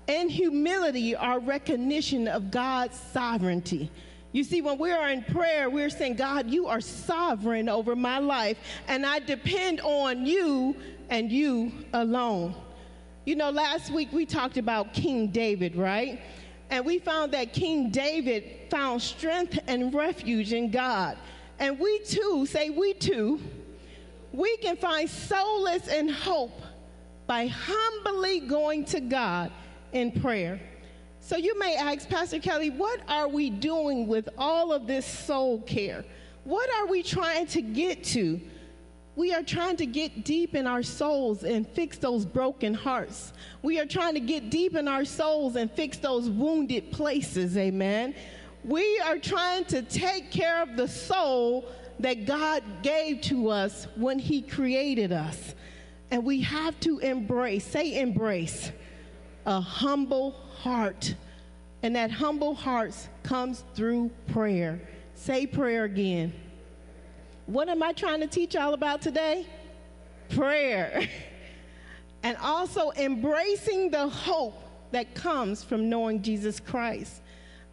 [0.07, 3.89] in humility, our recognition of God's sovereignty.
[4.33, 8.19] You see, when we are in prayer, we're saying, God, you are sovereign over my
[8.19, 8.57] life,
[8.89, 10.75] and I depend on you
[11.09, 12.53] and you alone.
[13.25, 16.21] You know, last week we talked about King David, right?
[16.69, 21.17] And we found that King David found strength and refuge in God.
[21.57, 23.41] And we too, say we too,
[24.31, 26.61] we can find solace and hope
[27.25, 29.51] by humbly going to God
[29.91, 30.59] in prayer.
[31.19, 35.61] So you may ask, Pastor Kelly, what are we doing with all of this soul
[35.61, 36.05] care?
[36.43, 38.39] What are we trying to get to?
[39.15, 43.31] We are trying to get deep in our souls and fix those broken hearts.
[43.61, 48.13] We are trying to get deep in our souls and fix those wounded places, amen.
[48.65, 51.65] We are trying to take care of the soul
[51.99, 55.55] that God gave to us when He created us.
[56.11, 58.71] And we have to embrace, say, embrace
[59.45, 61.15] a humble heart.
[61.83, 64.81] And that humble heart comes through prayer.
[65.13, 66.33] Say prayer again.
[67.45, 69.45] What am I trying to teach y'all about today?
[70.29, 71.07] Prayer.
[72.23, 77.21] and also embracing the hope that comes from knowing Jesus Christ.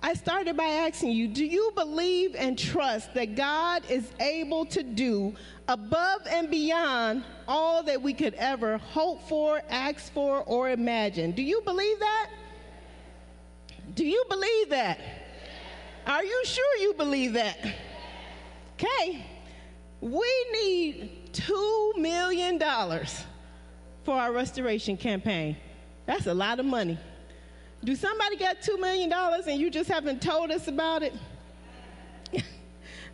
[0.03, 4.83] I started by asking you, do you believe and trust that God is able to
[4.83, 5.35] do
[5.69, 11.31] above and beyond all that we could ever hope for, ask for, or imagine?
[11.31, 12.31] Do you believe that?
[13.95, 14.99] Do you believe that?
[16.07, 17.65] Are you sure you believe that?
[18.75, 19.25] Okay.
[20.03, 22.61] We need $2 million
[24.03, 25.57] for our restoration campaign.
[26.07, 26.99] That's a lot of money.
[27.85, 31.15] Do somebody get $2 million and you just haven't told us about it?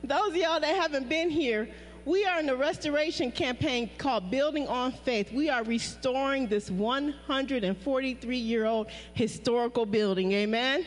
[0.02, 1.68] Those of y'all that haven't been here,
[2.06, 5.30] we are in a restoration campaign called Building on Faith.
[5.30, 10.32] We are restoring this 143 year old historical building.
[10.32, 10.86] Amen?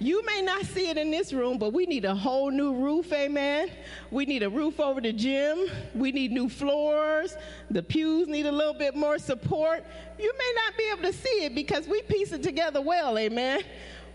[0.00, 3.12] You may not see it in this room, but we need a whole new roof,
[3.12, 3.70] amen.
[4.10, 5.66] We need a roof over the gym.
[5.94, 7.36] We need new floors.
[7.70, 9.84] The pews need a little bit more support.
[10.18, 13.60] You may not be able to see it because we piece it together well, amen.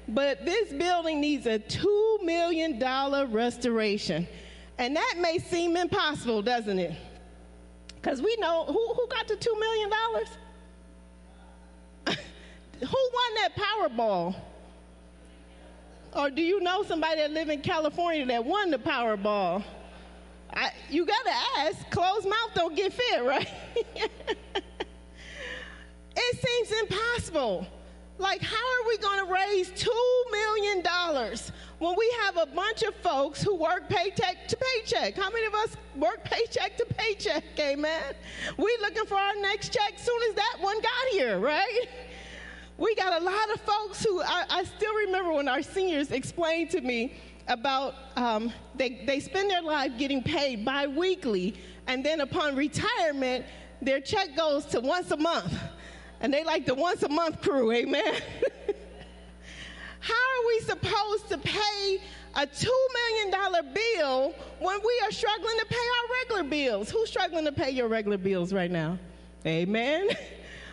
[0.09, 2.79] But this building needs a $2 million
[3.31, 4.27] restoration.
[4.77, 6.93] And that may seem impossible, doesn't it?
[7.95, 9.89] Because we know who, who got the $2 million?
[12.79, 14.35] who won that Powerball?
[16.13, 19.63] Or do you know somebody that live in California that won the Powerball?
[20.53, 21.89] I, you got to ask.
[21.91, 23.49] Closed mouth don't get fed, right?
[26.15, 27.67] it seems impossible.
[28.17, 29.87] Like, how are we going to raise $2
[30.31, 30.83] million
[31.77, 35.15] when we have a bunch of folks who work paycheck to paycheck?
[35.15, 37.45] How many of us work paycheck to paycheck?
[37.57, 38.13] Amen.
[38.57, 41.85] We looking for our next check soon as that one got here, right?
[42.79, 46.69] We got a lot of folks who I, I still remember when our seniors explained
[46.71, 47.13] to me
[47.49, 51.55] about um, they, they spend their life getting paid biweekly,
[51.87, 53.45] and then upon retirement,
[53.81, 55.53] their check goes to once a month.
[56.21, 58.13] And they like the once a month crew, amen?
[59.99, 62.01] How are we supposed to pay
[62.35, 66.89] a $2 million bill when we are struggling to pay our regular bills?
[66.89, 68.97] Who's struggling to pay your regular bills right now?
[69.45, 70.09] Amen.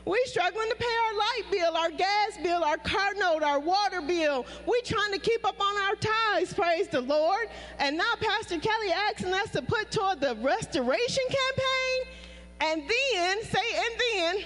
[0.06, 4.00] We struggling to pay our light bill, our gas bill, our car note, our water
[4.00, 4.46] bill.
[4.64, 7.48] We trying to keep up on our tithes, praise the Lord.
[7.80, 12.14] And now Pastor Kelly asking us to put toward the restoration campaign.
[12.60, 14.44] And then, say, and then,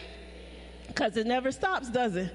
[0.89, 2.35] because it never stops, does it?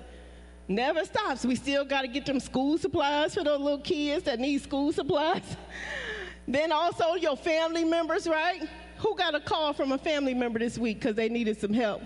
[0.68, 1.44] Never stops.
[1.44, 4.94] We still got to get them school supplies for those little kids that need school
[4.94, 5.58] supplies.
[6.48, 8.70] then also your family members, right?
[9.00, 12.04] Who got a call from a family member this week because they needed some help?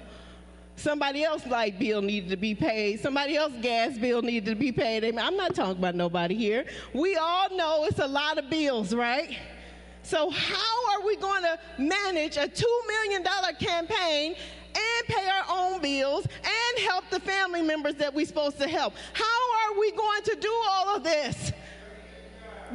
[0.80, 3.01] Somebody else light bill needed to be paid.
[3.01, 5.03] Somebody else gas bill needed to be paid.
[5.03, 6.63] I'm not talking about nobody here.
[6.93, 9.38] We all know it's a lot of bills, right?
[10.03, 13.23] So how are we going to manage a $2 million
[13.59, 14.36] campaign
[14.73, 18.93] and pay our own bills and help the family members that we're supposed to help?
[19.11, 21.51] How are we going to do all of this?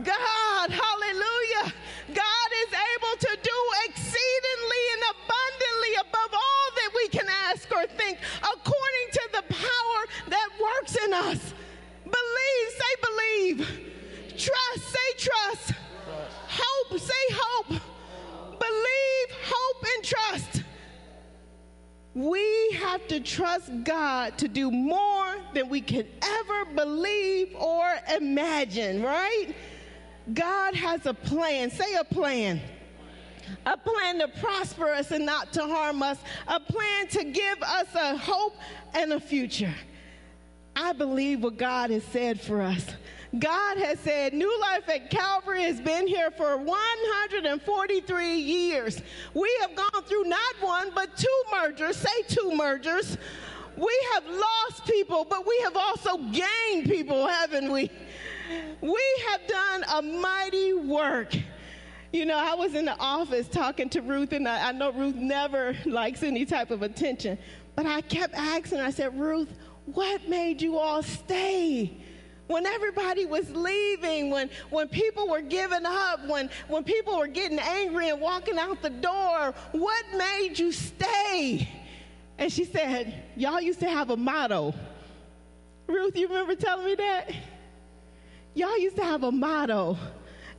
[0.03, 1.73] God, hallelujah.
[2.09, 7.09] God is able to do exceedingly and abundantly above all that we
[7.55, 11.55] ask or think according to the power that works in us.
[12.05, 13.91] Believe, say believe.
[14.37, 15.73] Trust, say trust.
[16.49, 17.69] Hope, say hope.
[17.69, 20.63] Believe, hope, and trust.
[22.15, 29.03] We have to trust God to do more than we can ever believe or imagine,
[29.03, 29.55] right?
[30.33, 31.71] God has a plan.
[31.71, 32.61] Say a plan.
[33.67, 36.19] A plan to prosper us and not to harm us.
[36.49, 38.57] A plan to give us a hope
[38.95, 39.75] and a future.
[40.77, 42.87] I believe what God has said for us.
[43.39, 49.01] God has said New Life at Calvary has been here for 143 years.
[49.33, 51.97] We have gone through not one, but two mergers.
[51.97, 53.19] Say two mergers.
[53.77, 57.91] We have lost people, but we have also gained people, haven't we?
[58.81, 61.35] We have done a mighty work.
[62.15, 65.17] You know, I was in the office talking to Ruth, and I, I know Ruth
[65.17, 67.37] never likes any type of attention,
[67.75, 69.49] but I kept asking I said, Ruth,
[69.87, 71.97] what made you all stay?
[72.47, 77.59] When everybody was leaving, when, when people were giving up, when, when people were getting
[77.59, 81.69] angry and walking out the door, what made you stay?
[82.39, 84.73] And she said, Y'all used to have a motto.
[85.89, 87.33] Ruth, you remember telling me that?
[88.55, 89.99] y'all used to have a motto,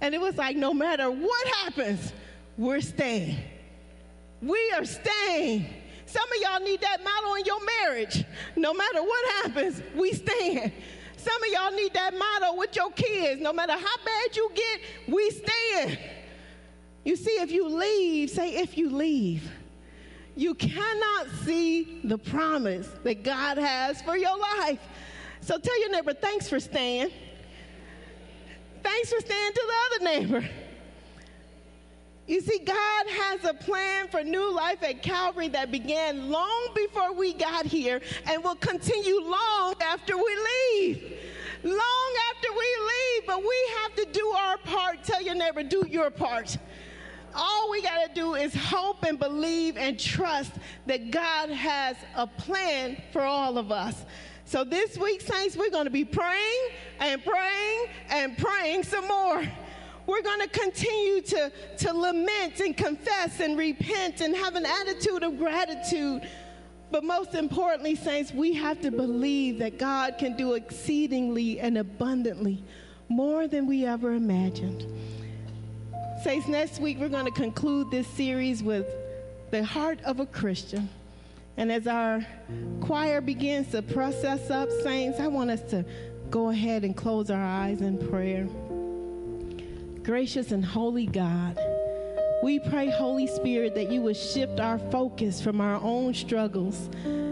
[0.05, 2.13] and it was like, no matter what happens,
[2.59, 3.37] we're staying.
[4.39, 5.65] We are staying.
[6.05, 8.23] Some of y'all need that motto in your marriage.
[8.55, 10.71] No matter what happens, we stand.
[11.17, 13.41] Some of y'all need that motto with your kids.
[13.41, 15.97] No matter how bad you get, we stand.
[17.03, 19.49] You see, if you leave, say, if you leave,
[20.35, 24.81] you cannot see the promise that God has for your life.
[25.41, 27.09] So tell your neighbor, thanks for staying.
[28.85, 30.49] Thanks for staying to the other neighbor.
[32.27, 37.11] You see, God has a plan for new life at Calvary that began long before
[37.11, 40.37] we got here and will continue long after we
[40.71, 41.19] leave.
[41.63, 45.03] Long after we leave, but we have to do our part.
[45.03, 46.55] Tell your neighbor, do your part.
[47.33, 50.51] All we got to do is hope and believe and trust
[50.85, 54.05] that God has a plan for all of us.
[54.47, 56.67] So this week, saints, we're going to be praying
[56.99, 59.43] and praying and praying some more.
[60.05, 65.23] We're going to continue to, to lament and confess and repent and have an attitude
[65.23, 66.29] of gratitude.
[66.91, 72.63] But most importantly, saints, we have to believe that God can do exceedingly and abundantly
[73.09, 74.85] more than we ever imagined.
[76.23, 78.85] Saints, next week we're going to conclude this series with
[79.49, 80.87] the heart of a Christian.
[81.57, 82.25] And as our
[82.81, 85.85] choir begins to process up, saints, I want us to
[86.29, 88.47] go ahead and close our eyes in prayer.
[90.03, 91.57] Gracious and holy God,
[92.43, 96.89] we pray, Holy Spirit, that you would shift our focus from our own struggles,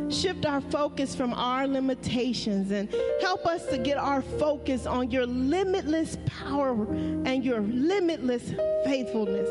[0.10, 2.90] shift our focus from our limitations, and
[3.22, 6.86] help us to get our focus on your limitless power
[7.26, 8.54] and your limitless
[8.86, 9.50] faithfulness.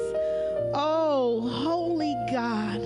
[0.75, 2.81] Oh, holy God,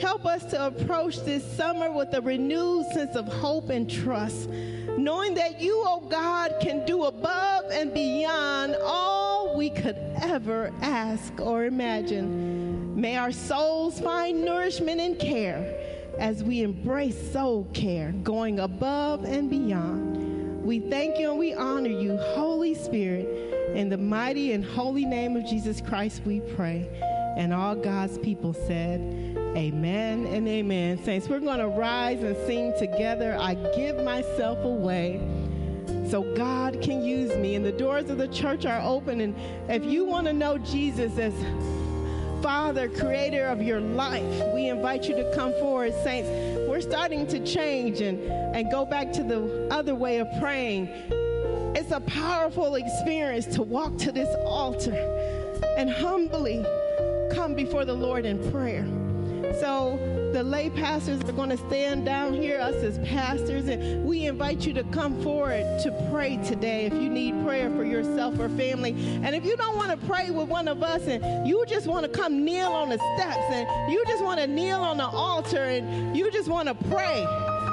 [0.00, 4.48] help us to approach this summer with a renewed sense of hope and trust,
[4.96, 11.32] knowing that you, oh God, can do above and beyond all we could ever ask
[11.40, 13.00] or imagine.
[13.00, 15.82] May our souls find nourishment and care
[16.18, 20.62] as we embrace soul care, going above and beyond.
[20.62, 23.26] We thank you and we honor you, Holy Spirit.
[23.74, 26.88] In the mighty and holy name of Jesus Christ, we pray.
[27.36, 29.00] And all God's people said,
[29.56, 31.02] Amen and amen.
[31.04, 33.36] Saints, we're going to rise and sing together.
[33.38, 35.20] I give myself away
[36.08, 37.54] so God can use me.
[37.54, 39.20] And the doors of the church are open.
[39.20, 39.34] And
[39.68, 41.34] if you want to know Jesus as
[42.42, 46.28] Father, creator of your life, we invite you to come forward, saints.
[46.68, 48.20] We're starting to change and,
[48.54, 50.88] and go back to the other way of praying.
[51.74, 54.94] It's a powerful experience to walk to this altar
[55.76, 56.64] and humbly
[57.32, 58.86] come before the Lord in prayer.
[59.60, 59.98] So
[60.32, 64.66] the lay pastors are going to stand down here, us as pastors, and we invite
[64.66, 68.90] you to come forward to pray today if you need prayer for yourself or family.
[69.22, 72.04] And if you don't want to pray with one of us and you just want
[72.04, 75.64] to come kneel on the steps and you just want to kneel on the altar
[75.64, 77.24] and you just want to pray,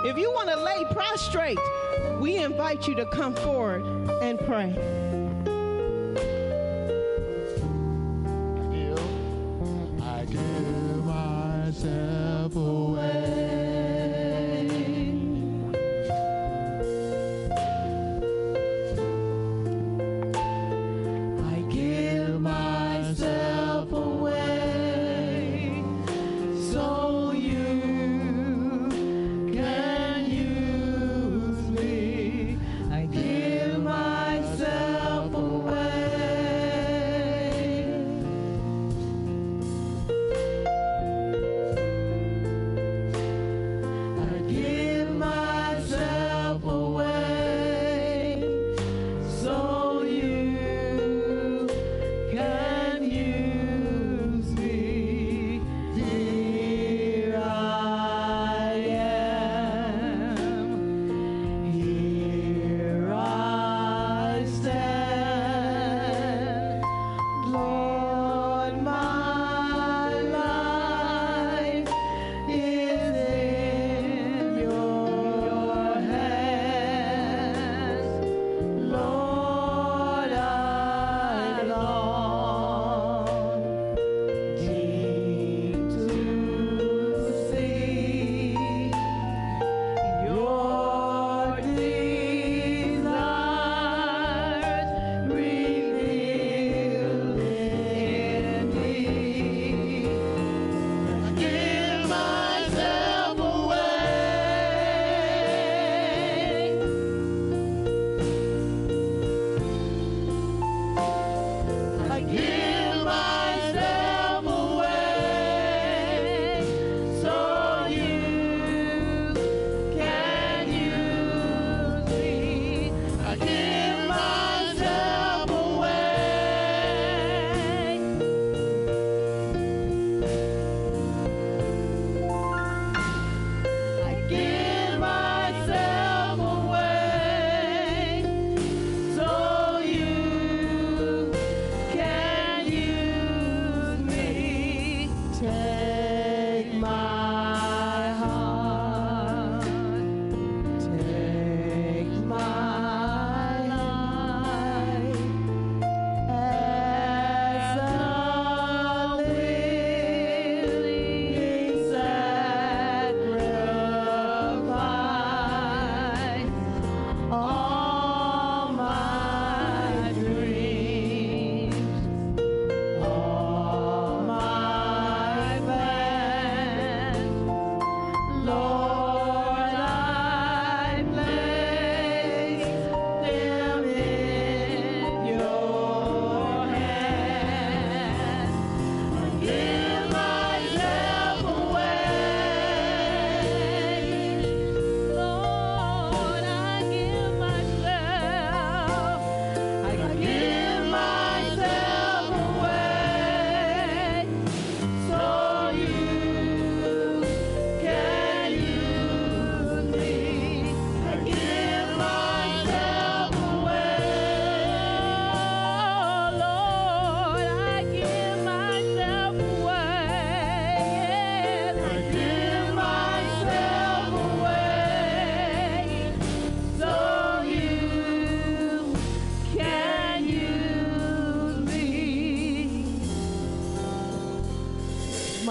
[0.05, 1.59] if you want to lay prostrate,
[2.19, 3.83] we invite you to come forward
[4.21, 5.22] and pray.
[11.83, 13.32] Myself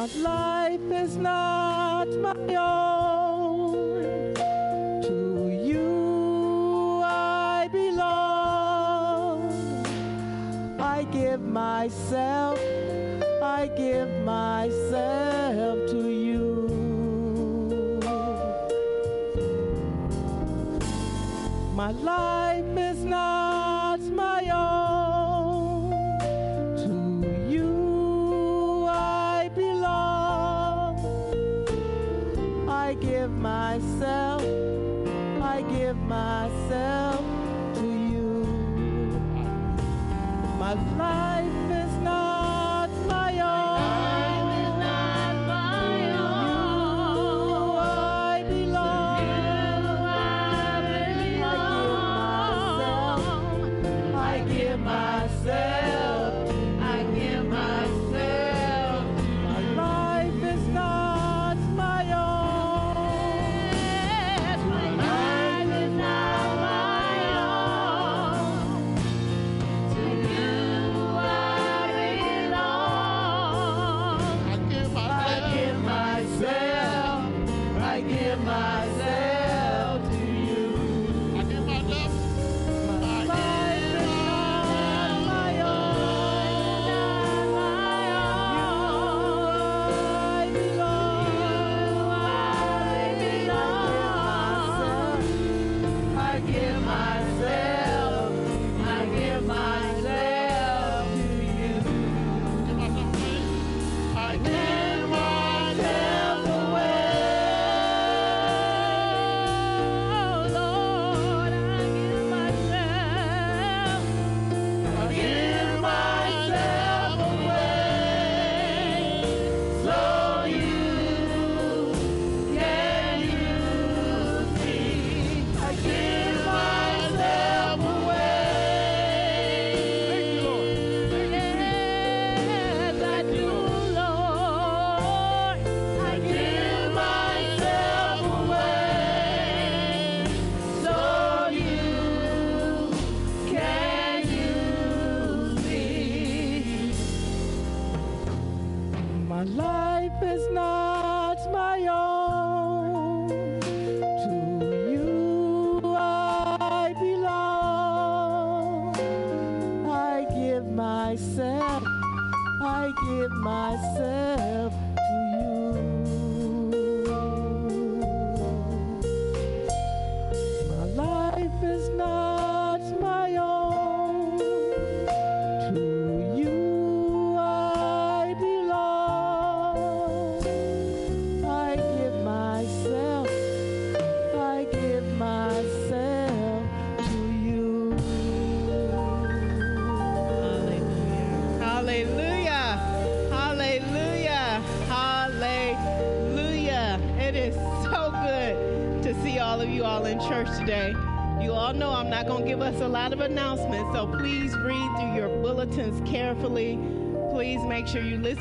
[0.03, 0.41] Life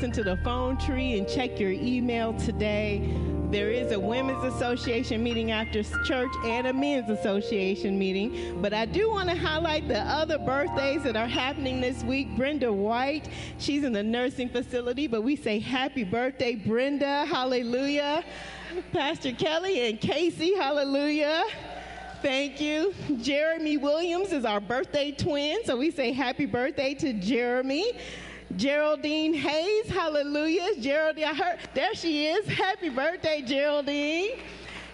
[0.02, 3.16] listen to the phone tree and check your email today.
[3.52, 8.60] There is a women's association meeting after church and a men's association meeting.
[8.60, 12.36] But I do want to highlight the other birthdays that are happening this week.
[12.36, 17.24] Brenda White, she's in the nursing facility, but we say happy birthday, Brenda.
[17.24, 18.24] Hallelujah.
[18.92, 21.44] Pastor Kelly and Casey, hallelujah.
[22.22, 22.92] Thank you.
[23.20, 27.92] Jeremy Williams is our birthday twin, so we say happy birthday to Jeremy.
[28.56, 30.80] Geraldine Hayes, hallelujah.
[30.80, 32.46] Geraldine, I heard, there she is.
[32.46, 34.38] Happy birthday, Geraldine.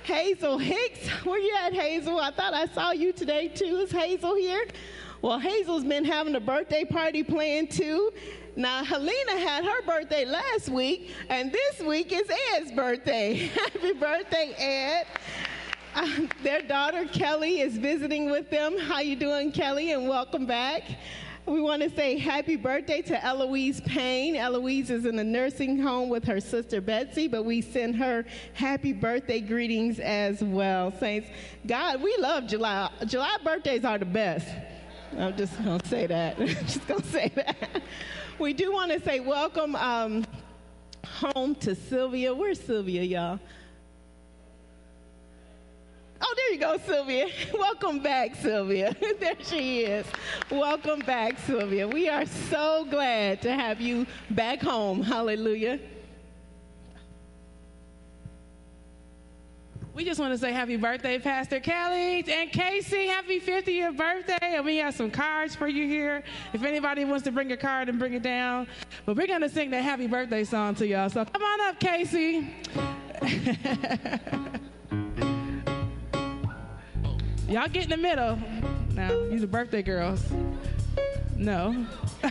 [0.04, 2.18] Hazel Hicks, where you at, Hazel?
[2.18, 3.78] I thought I saw you today too.
[3.78, 4.66] Is Hazel here?
[5.22, 8.12] Well, Hazel's been having a birthday party planned too.
[8.54, 13.34] Now, Helena had her birthday last week, and this week is Ed's birthday.
[13.54, 15.06] Happy birthday, Ed.
[15.94, 16.08] Uh,
[16.42, 18.78] their daughter Kelly is visiting with them.
[18.78, 19.92] How you doing, Kelly?
[19.92, 20.82] And welcome back.
[21.48, 24.36] We want to say happy birthday to Eloise Payne.
[24.36, 28.92] Eloise is in the nursing home with her sister Betsy, but we send her happy
[28.92, 30.92] birthday greetings as well.
[30.92, 31.30] Saints,
[31.66, 32.90] God, we love July.
[33.06, 34.46] July birthdays are the best.
[35.16, 36.38] I'm just going to say that.
[36.46, 37.82] just going to say that.
[38.38, 40.26] We do want to say welcome um,
[41.06, 42.34] home to Sylvia.
[42.34, 43.40] Where's Sylvia, y'all?
[46.20, 47.28] Oh, there you go, Sylvia.
[47.54, 48.94] Welcome back, Sylvia.
[49.20, 50.06] there she is.
[50.50, 51.86] Welcome back, Sylvia.
[51.86, 55.02] We are so glad to have you back home.
[55.02, 55.78] Hallelujah.
[59.94, 63.08] We just want to say happy birthday, Pastor Kelly and Casey.
[63.08, 64.38] Happy 50th birthday.
[64.40, 66.22] And we have some cards for you here.
[66.52, 68.68] If anybody wants to bring a card and bring it down.
[69.06, 71.10] But we're going to sing that happy birthday song to y'all.
[71.10, 72.48] So come on up, Casey.
[77.48, 78.38] y'all get in the middle.
[78.94, 80.22] Now, you the birthday girls.
[81.36, 81.86] No.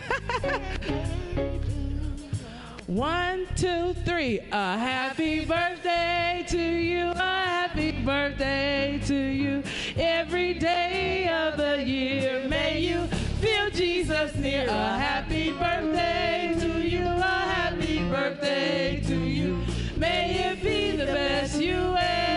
[2.86, 4.38] One, two, three.
[4.52, 7.10] A happy birthday to you.
[7.10, 9.62] A happy birthday to you.
[9.96, 13.06] Every day of the year, may you
[13.40, 14.66] feel Jesus near.
[14.68, 17.04] A happy birthday to you.
[17.04, 19.64] A happy birthday to you.
[19.96, 22.27] May it be the best you ever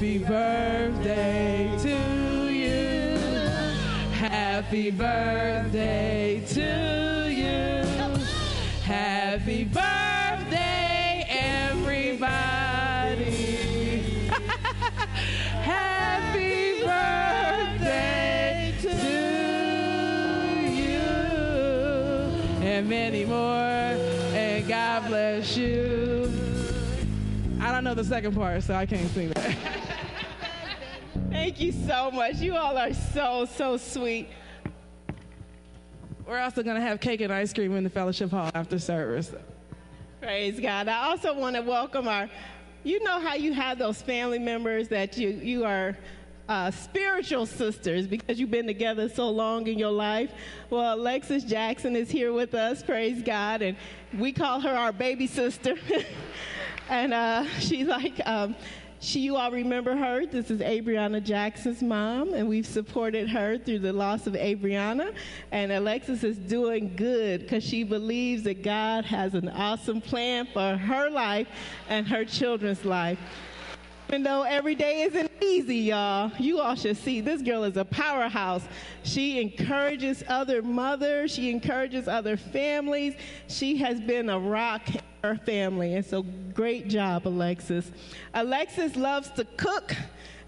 [0.00, 3.18] Happy birthday to you.
[4.12, 7.84] Happy birthday to you.
[8.82, 12.30] Happy birthday, everybody.
[15.68, 18.96] Happy birthday to
[20.80, 21.04] you.
[22.66, 23.36] And many more.
[23.44, 26.32] And God bless you.
[27.60, 29.39] I don't know the second part, so I can't sing that.
[31.40, 32.36] Thank you so much.
[32.36, 34.28] You all are so, so sweet.
[36.26, 39.32] We're also going to have cake and ice cream in the fellowship hall after service.
[40.20, 40.86] Praise God.
[40.86, 42.28] I also want to welcome our,
[42.84, 45.96] you know how you have those family members that you, you are
[46.50, 50.32] uh, spiritual sisters because you've been together so long in your life.
[50.68, 53.78] Well, Alexis Jackson is here with us, praise God, and
[54.18, 55.74] we call her our baby sister.
[56.90, 58.54] and uh, she's like, um,
[59.00, 60.26] she, you all remember her.
[60.26, 65.14] This is Abriana Jackson's mom, and we've supported her through the loss of Abriana.
[65.52, 70.76] And Alexis is doing good because she believes that God has an awesome plan for
[70.76, 71.48] her life
[71.88, 73.18] and her children's life.
[74.10, 77.84] Even though every day isn't easy, y'all, you all should see this girl is a
[77.84, 78.64] powerhouse.
[79.04, 83.14] She encourages other mothers, she encourages other families.
[83.46, 85.94] She has been a rock in her family.
[85.94, 87.92] And so, great job, Alexis.
[88.34, 89.94] Alexis loves to cook,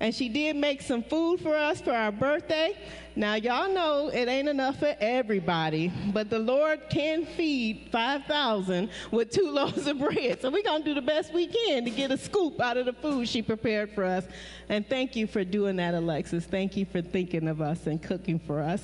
[0.02, 2.76] and she did make some food for us for our birthday.
[3.14, 9.30] Now, y'all know it ain't enough for everybody, but the Lord can feed 5,000 with
[9.30, 10.42] two loaves of bread.
[10.42, 12.86] So we're going to do the best we can to get a scoop out of
[12.86, 14.24] the food she prepared for us.
[14.68, 16.46] And thank you for doing that, Alexis.
[16.46, 18.82] Thank you for thinking of us and cooking for us.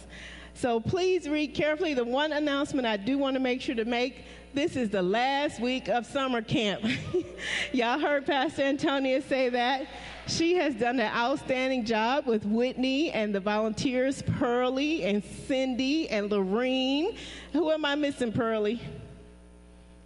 [0.59, 1.94] So please read carefully.
[1.94, 4.24] The one announcement I do want to make sure to make
[4.55, 6.85] this is the last week of summer camp.
[7.72, 9.86] Y'all heard Pastor Antonia say that.
[10.26, 16.28] She has done an outstanding job with Whitney and the volunteers, Pearlie and Cindy and
[16.28, 17.14] Lorene.
[17.52, 18.80] Who am I missing, Pearlie?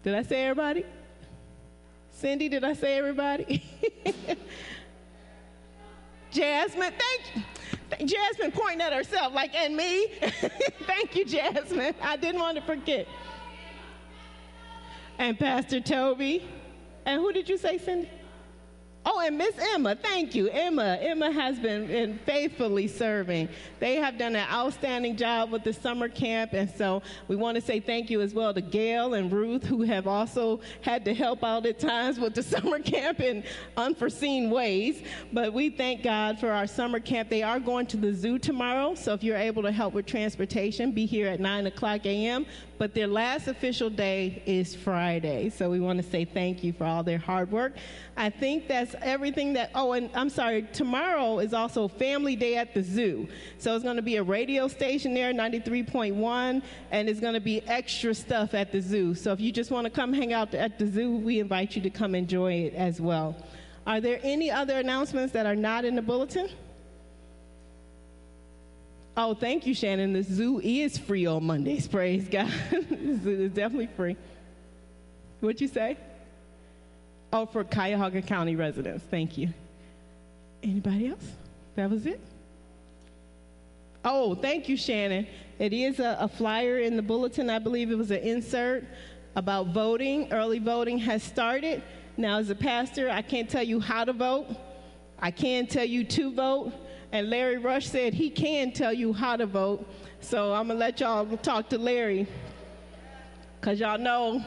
[0.02, 0.84] Did I say everybody?
[2.10, 3.64] Cindy, did I say everybody?
[6.30, 7.42] Jasmine, thank you.
[7.98, 10.06] Jasmine pointing at herself, like, and me.
[10.86, 11.94] thank you, Jasmine.
[12.00, 13.06] I didn't want to forget.
[15.18, 16.44] And Pastor Toby.
[17.04, 18.08] And who did you say, Cindy?
[19.04, 20.48] Oh, and Miss Emma, thank you.
[20.48, 23.48] Emma, Emma has been, been faithfully serving.
[23.80, 27.60] They have done an outstanding job with the summer camp, and so we want to
[27.60, 31.42] say thank you as well to Gail and Ruth, who have also had to help
[31.42, 33.42] out at times with the summer camp in
[33.76, 35.02] unforeseen ways.
[35.32, 37.28] But we thank God for our summer camp.
[37.28, 40.92] They are going to the zoo tomorrow, so if you're able to help with transportation,
[40.92, 42.46] be here at 9 o'clock a.m.
[42.82, 46.82] But their last official day is Friday, so we want to say thank you for
[46.82, 47.76] all their hard work.
[48.16, 52.74] I think that's everything that, oh, and I'm sorry, tomorrow is also Family Day at
[52.74, 53.28] the Zoo.
[53.58, 56.60] So it's going to be a radio station there, 93.1,
[56.90, 59.14] and it's going to be extra stuff at the zoo.
[59.14, 61.82] So if you just want to come hang out at the zoo, we invite you
[61.82, 63.36] to come enjoy it as well.
[63.86, 66.48] Are there any other announcements that are not in the bulletin?
[69.16, 70.14] Oh, thank you, Shannon.
[70.14, 71.86] The zoo is free on Mondays.
[71.98, 72.50] Praise God.
[72.70, 74.16] it's definitely free.
[75.40, 75.98] What'd you say?
[77.32, 79.04] Oh, for Cuyahoga County residents.
[79.10, 79.48] Thank you.
[80.62, 81.24] Anybody else?
[81.76, 82.20] That was it?
[84.04, 85.26] Oh, thank you, Shannon.
[85.58, 87.48] It is a, a, flyer in the bulletin.
[87.50, 88.84] I believe it was an insert
[89.36, 90.32] about voting.
[90.32, 91.82] Early voting has started.
[92.16, 94.48] Now, as a pastor, I can't tell you how to vote.
[95.18, 96.72] I can tell you to vote.
[97.12, 99.86] And Larry Rush said he can tell you how to vote.
[100.20, 102.26] So I'm going to let y'all talk to Larry.
[103.60, 104.42] Because y'all know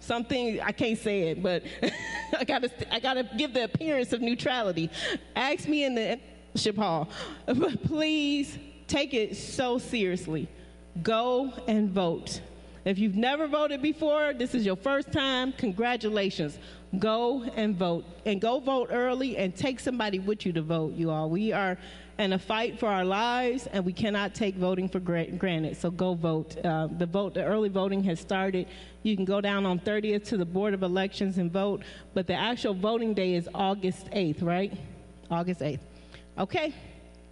[0.00, 1.62] something, I can't say it, but
[2.38, 4.90] I got to I gotta give the appearance of neutrality.
[5.36, 6.18] Ask me in the
[6.56, 7.08] ship hall.
[7.46, 8.58] But please
[8.88, 10.48] take it so seriously.
[11.02, 12.40] Go and vote.
[12.84, 16.58] If you've never voted before, this is your first time, congratulations.
[16.98, 18.04] Go and vote.
[18.24, 21.28] And go vote early and take somebody with you to vote, you all.
[21.28, 21.76] We are
[22.18, 25.76] in a fight for our lives, and we cannot take voting for gra- granted.
[25.76, 26.56] So go vote.
[26.64, 28.66] Uh, the vote, the early voting has started.
[29.02, 31.82] You can go down on 30th to the Board of Elections and vote,
[32.14, 34.72] but the actual voting day is August 8th, right?
[35.30, 35.80] August 8th.
[36.38, 36.74] Okay,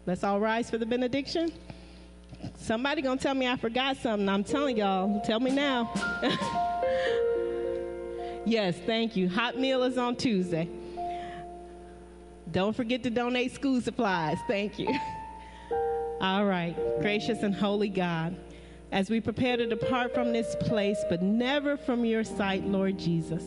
[0.06, 1.52] let's all rise for the benediction.
[2.56, 4.28] Somebody gonna tell me I forgot something.
[4.28, 5.20] I'm telling y'all.
[5.22, 5.92] Tell me now.
[8.44, 9.28] yes, thank you.
[9.28, 10.68] Hot meal is on Tuesday.
[12.50, 14.38] Don't forget to donate school supplies.
[14.46, 14.88] Thank you.
[16.20, 18.36] All right, gracious and holy God,
[18.90, 23.44] as we prepare to depart from this place, but never from your sight, Lord Jesus,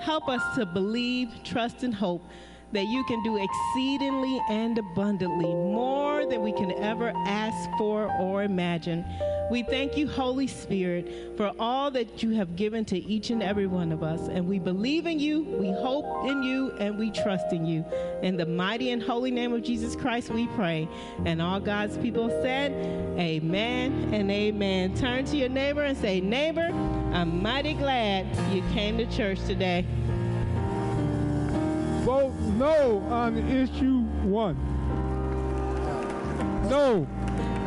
[0.00, 2.24] help us to believe, trust, and hope
[2.72, 8.42] that you can do exceedingly and abundantly more than we can ever ask for or
[8.42, 9.04] imagine.
[9.50, 13.66] We thank you, Holy Spirit, for all that you have given to each and every
[13.66, 14.28] one of us.
[14.28, 17.84] And we believe in you, we hope in you, and we trust in you.
[18.22, 20.88] In the mighty and holy name of Jesus Christ, we pray.
[21.26, 22.72] And all God's people said,
[23.18, 24.96] Amen and amen.
[24.96, 26.70] Turn to your neighbor and say, Neighbor,
[27.12, 29.84] I'm mighty glad you came to church today.
[32.02, 34.56] Vote no on issue one.
[36.68, 37.06] No.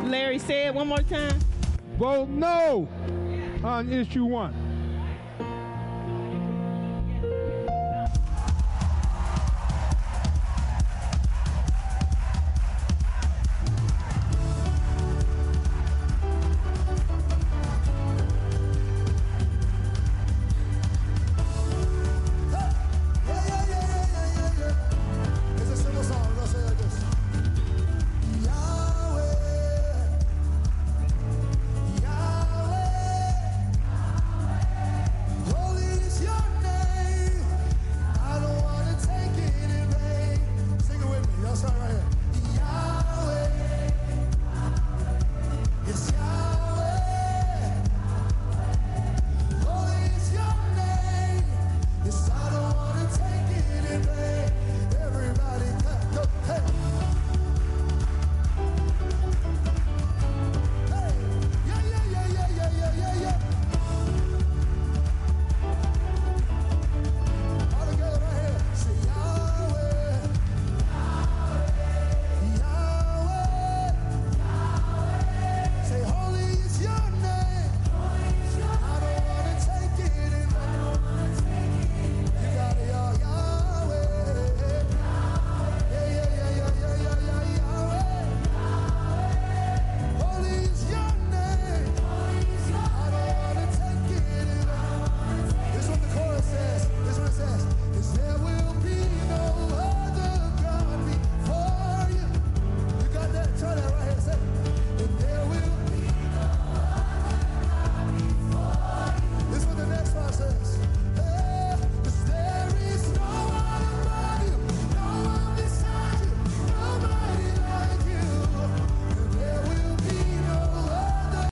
[0.04, 1.38] Larry, say it one more time.
[1.96, 2.86] Vote no
[3.64, 4.65] on issue one.